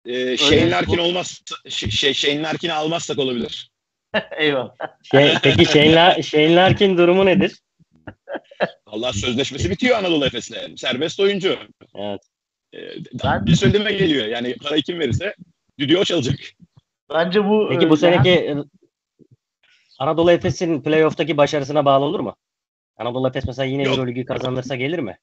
ee, 0.06 0.38
Shane 0.38 0.71
Larkin 0.71 0.97
olmaz 0.97 1.41
şey, 1.69 2.13
Shane 2.13 2.41
Larkin'i 2.41 2.73
almazsak 2.73 3.19
olabilir. 3.19 3.71
Eyvallah. 4.38 4.76
Şey, 5.12 5.34
peki 5.43 5.65
Shane, 5.65 5.95
La 5.95 6.21
Shane 6.21 6.56
Larkin 6.56 6.97
durumu 6.97 7.26
nedir? 7.26 7.60
Allah 8.85 9.13
sözleşmesi 9.13 9.69
bitiyor 9.69 9.97
Anadolu 9.97 10.25
Efes'le. 10.25 10.77
Serbest 10.77 11.19
oyuncu. 11.19 11.57
Evet. 11.95 12.21
Ee, 12.73 12.79
ben, 13.23 13.45
bir 13.45 13.55
söyleme 13.55 13.91
geliyor. 13.91 14.25
Yani 14.25 14.55
parayı 14.55 14.81
kim 14.81 14.99
verirse 14.99 15.35
düdüğü 15.79 15.97
o 15.97 16.03
çalacak. 16.03 16.39
Bence 17.13 17.45
bu 17.45 17.67
Peki 17.71 17.89
bu 17.89 17.93
e, 17.93 17.97
seneki 17.97 18.29
yani... 18.29 18.63
Anadolu 19.99 20.31
Efes'in 20.31 20.81
playoff'taki 20.81 21.37
başarısına 21.37 21.85
bağlı 21.85 22.05
olur 22.05 22.19
mu? 22.19 22.35
Anadolu 22.97 23.27
Efes 23.27 23.45
mesela 23.45 23.65
yine 23.65 23.83
Euroligi 23.83 24.25
kazanırsa 24.25 24.75
gelir 24.75 24.99
mi? 24.99 25.17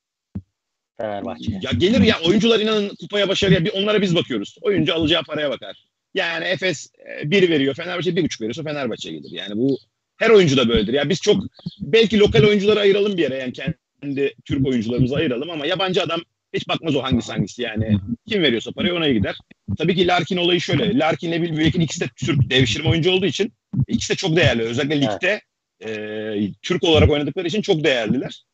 Fenerbahçe'ye. 1.00 1.60
Ya 1.62 1.70
gelir 1.78 2.00
ya 2.00 2.16
oyuncular 2.26 2.60
inanın 2.60 2.96
kupaya 3.00 3.28
başarıya 3.28 3.64
bir 3.64 3.72
onlara 3.72 4.02
biz 4.02 4.16
bakıyoruz. 4.16 4.56
Oyuncu 4.62 4.94
alacağı 4.94 5.22
paraya 5.22 5.50
bakar. 5.50 5.84
Yani 6.14 6.44
Efes 6.44 6.92
e, 6.98 7.30
bir 7.30 7.50
veriyor, 7.50 7.74
Fenerbahçe 7.74 8.16
bir 8.16 8.24
buçuk 8.24 8.40
veriyorsa 8.40 8.62
Fenerbahçe 8.62 9.10
gelir. 9.10 9.30
Yani 9.30 9.56
bu 9.56 9.78
her 10.16 10.30
oyuncu 10.30 10.56
da 10.56 10.68
böyledir. 10.68 10.92
Ya 10.92 11.08
biz 11.08 11.20
çok 11.20 11.42
belki 11.80 12.18
lokal 12.18 12.44
oyuncuları 12.44 12.80
ayıralım 12.80 13.16
bir 13.16 13.22
yere 13.22 13.36
yani 13.36 13.52
kendi 13.52 14.34
Türk 14.44 14.66
oyuncularımızı 14.66 15.16
ayıralım 15.16 15.50
ama 15.50 15.66
yabancı 15.66 16.02
adam 16.02 16.20
hiç 16.54 16.68
bakmaz 16.68 16.96
o 16.96 17.02
hangisi 17.02 17.32
hangisi 17.32 17.62
yani. 17.62 17.98
Kim 18.28 18.42
veriyorsa 18.42 18.72
parayı 18.72 18.94
ona 18.94 19.08
gider. 19.08 19.36
Tabii 19.78 19.94
ki 19.94 20.06
Larkin 20.06 20.36
olayı 20.36 20.60
şöyle. 20.60 20.98
Larkin 20.98 21.28
ile 21.28 21.42
Bilbek'in 21.42 21.80
ikisi 21.80 22.00
de 22.00 22.08
Türk 22.16 22.50
devşirme 22.50 22.88
oyuncu 22.88 23.10
olduğu 23.10 23.26
için 23.26 23.52
ikisi 23.88 24.12
de 24.12 24.16
çok 24.16 24.36
değerli. 24.36 24.62
Özellikle 24.62 25.00
ligde 25.00 25.40
e, 25.86 26.52
Türk 26.62 26.84
olarak 26.84 27.10
oynadıkları 27.10 27.48
için 27.48 27.62
çok 27.62 27.84
değerliler. 27.84 28.44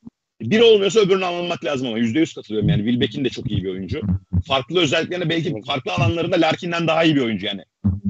Bir 0.41 0.61
olmuyorsa 0.61 1.01
öbürünü 1.01 1.25
almak 1.25 1.65
lazım 1.65 1.89
ama 1.89 1.99
yüzde 1.99 2.19
yüz 2.19 2.35
katılıyorum 2.35 2.69
yani. 2.69 2.83
Wilbeck'in 2.83 3.25
de 3.25 3.29
çok 3.29 3.51
iyi 3.51 3.65
bir 3.65 3.69
oyuncu. 3.69 4.01
Farklı 4.47 4.81
özelliklerine 4.81 5.29
belki 5.29 5.55
farklı 5.67 5.93
alanlarında 5.93 6.41
Larkin'den 6.41 6.87
daha 6.87 7.05
iyi 7.05 7.17
bir 7.17 7.21
oyuncu 7.21 7.47
yani. 7.47 7.63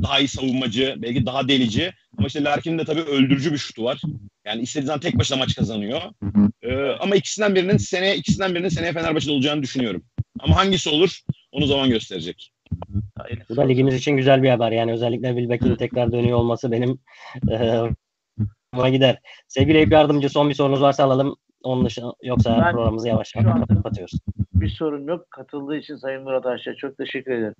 Daha 0.02 0.18
iyi 0.18 0.28
savunmacı, 0.28 0.94
belki 0.98 1.26
daha 1.26 1.48
delici. 1.48 1.92
Ama 2.18 2.26
işte 2.26 2.44
Larkin'in 2.44 2.78
de 2.78 2.84
tabii 2.84 3.00
öldürücü 3.00 3.52
bir 3.52 3.58
şutu 3.58 3.84
var. 3.84 4.00
Yani 4.44 4.62
istediği 4.62 4.86
zaman 4.86 5.00
tek 5.00 5.18
başına 5.18 5.38
maç 5.38 5.56
kazanıyor. 5.56 6.00
Ee, 6.62 6.90
ama 7.00 7.16
ikisinden 7.16 7.54
birinin 7.54 7.76
seneye 7.76 8.16
ikisinden 8.16 8.54
birinin 8.54 8.68
seneye 8.68 8.92
Fenerbahçe'de 8.92 9.32
olacağını 9.32 9.62
düşünüyorum. 9.62 10.02
Ama 10.40 10.56
hangisi 10.56 10.90
olur 10.90 11.20
onu 11.52 11.66
zaman 11.66 11.90
gösterecek. 11.90 12.52
Bu 13.48 13.56
da 13.56 13.62
ligimiz 13.62 13.94
için 13.94 14.16
güzel 14.16 14.42
bir 14.42 14.50
haber. 14.50 14.72
Yani 14.72 14.92
özellikle 14.92 15.28
Wilbeck'in 15.28 15.76
tekrar 15.76 16.12
dönüyor 16.12 16.38
olması 16.38 16.72
benim 16.72 16.98
e, 17.50 18.90
gider. 18.90 19.18
Sevgili 19.48 19.78
Eyüp 19.78 19.92
Yardımcı 19.92 20.28
son 20.28 20.48
bir 20.48 20.54
sorunuz 20.54 20.80
varsa 20.80 21.04
alalım. 21.04 21.36
Onun 21.62 21.84
dışında 21.84 22.14
yoksa 22.22 22.58
ben 22.58 22.72
programımızı 22.72 23.08
yavaş 23.08 23.34
yavaş 23.34 23.68
kapatıyoruz. 23.68 24.18
Bir 24.54 24.68
sorun 24.68 25.06
yok. 25.06 25.30
Katıldığı 25.30 25.76
için 25.76 25.96
Sayın 25.96 26.22
Murat 26.22 26.46
Aşçı 26.46 26.74
çok 26.76 26.96
teşekkür 26.96 27.32
ederim. 27.32 27.54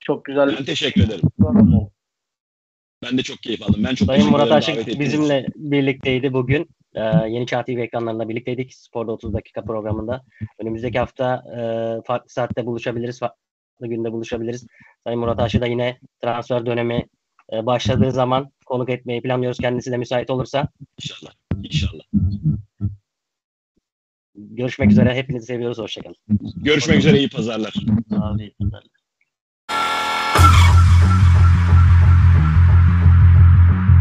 Çok 0.00 0.24
güzel. 0.24 0.56
Ben 0.58 0.64
teşekkür 0.64 1.04
ederim. 1.04 1.22
Ben 3.02 3.18
de 3.18 3.22
çok 3.22 3.38
keyif 3.38 3.62
aldım. 3.62 3.84
Ben 3.84 3.94
çok 3.94 4.06
Sayın 4.06 4.30
Murat 4.30 4.52
Aşık 4.52 4.86
bizimle 5.00 5.46
birlikteydi 5.56 6.32
bugün. 6.32 6.68
Ee, 6.94 7.00
Yeni 7.28 7.46
Çağ 7.46 7.64
TV 7.64 7.70
ekranlarında 7.70 8.28
birlikteydik. 8.28 8.74
Sporda 8.74 9.12
30 9.12 9.34
dakika 9.34 9.64
programında. 9.64 10.24
Önümüzdeki 10.58 10.98
hafta 10.98 11.42
e, 11.56 11.60
farklı 12.06 12.30
saatte 12.30 12.66
buluşabiliriz. 12.66 13.18
Farklı 13.18 13.36
günde 13.80 14.12
buluşabiliriz. 14.12 14.66
Sayın 15.04 15.20
Murat 15.20 15.40
Aşık 15.40 15.60
da 15.60 15.66
yine 15.66 15.98
transfer 16.22 16.66
dönemi 16.66 17.06
e, 17.52 17.66
başladığı 17.66 18.12
zaman 18.12 18.50
konuk 18.66 18.90
etmeyi 18.90 19.22
planlıyoruz. 19.22 19.58
Kendisi 19.58 19.92
de 19.92 19.96
müsait 19.96 20.30
olursa. 20.30 20.68
İnşallah. 21.02 21.32
İnşallah. 21.62 22.04
Görüşmek 24.34 24.90
üzere. 24.90 25.14
Hepinizi 25.14 25.46
seviyoruz. 25.46 25.78
Hoşçakalın. 25.78 26.16
Görüşmek 26.56 26.98
üzere. 26.98 27.18
iyi 27.18 27.28
pazarlar. 27.28 27.74
Abi, 28.20 28.52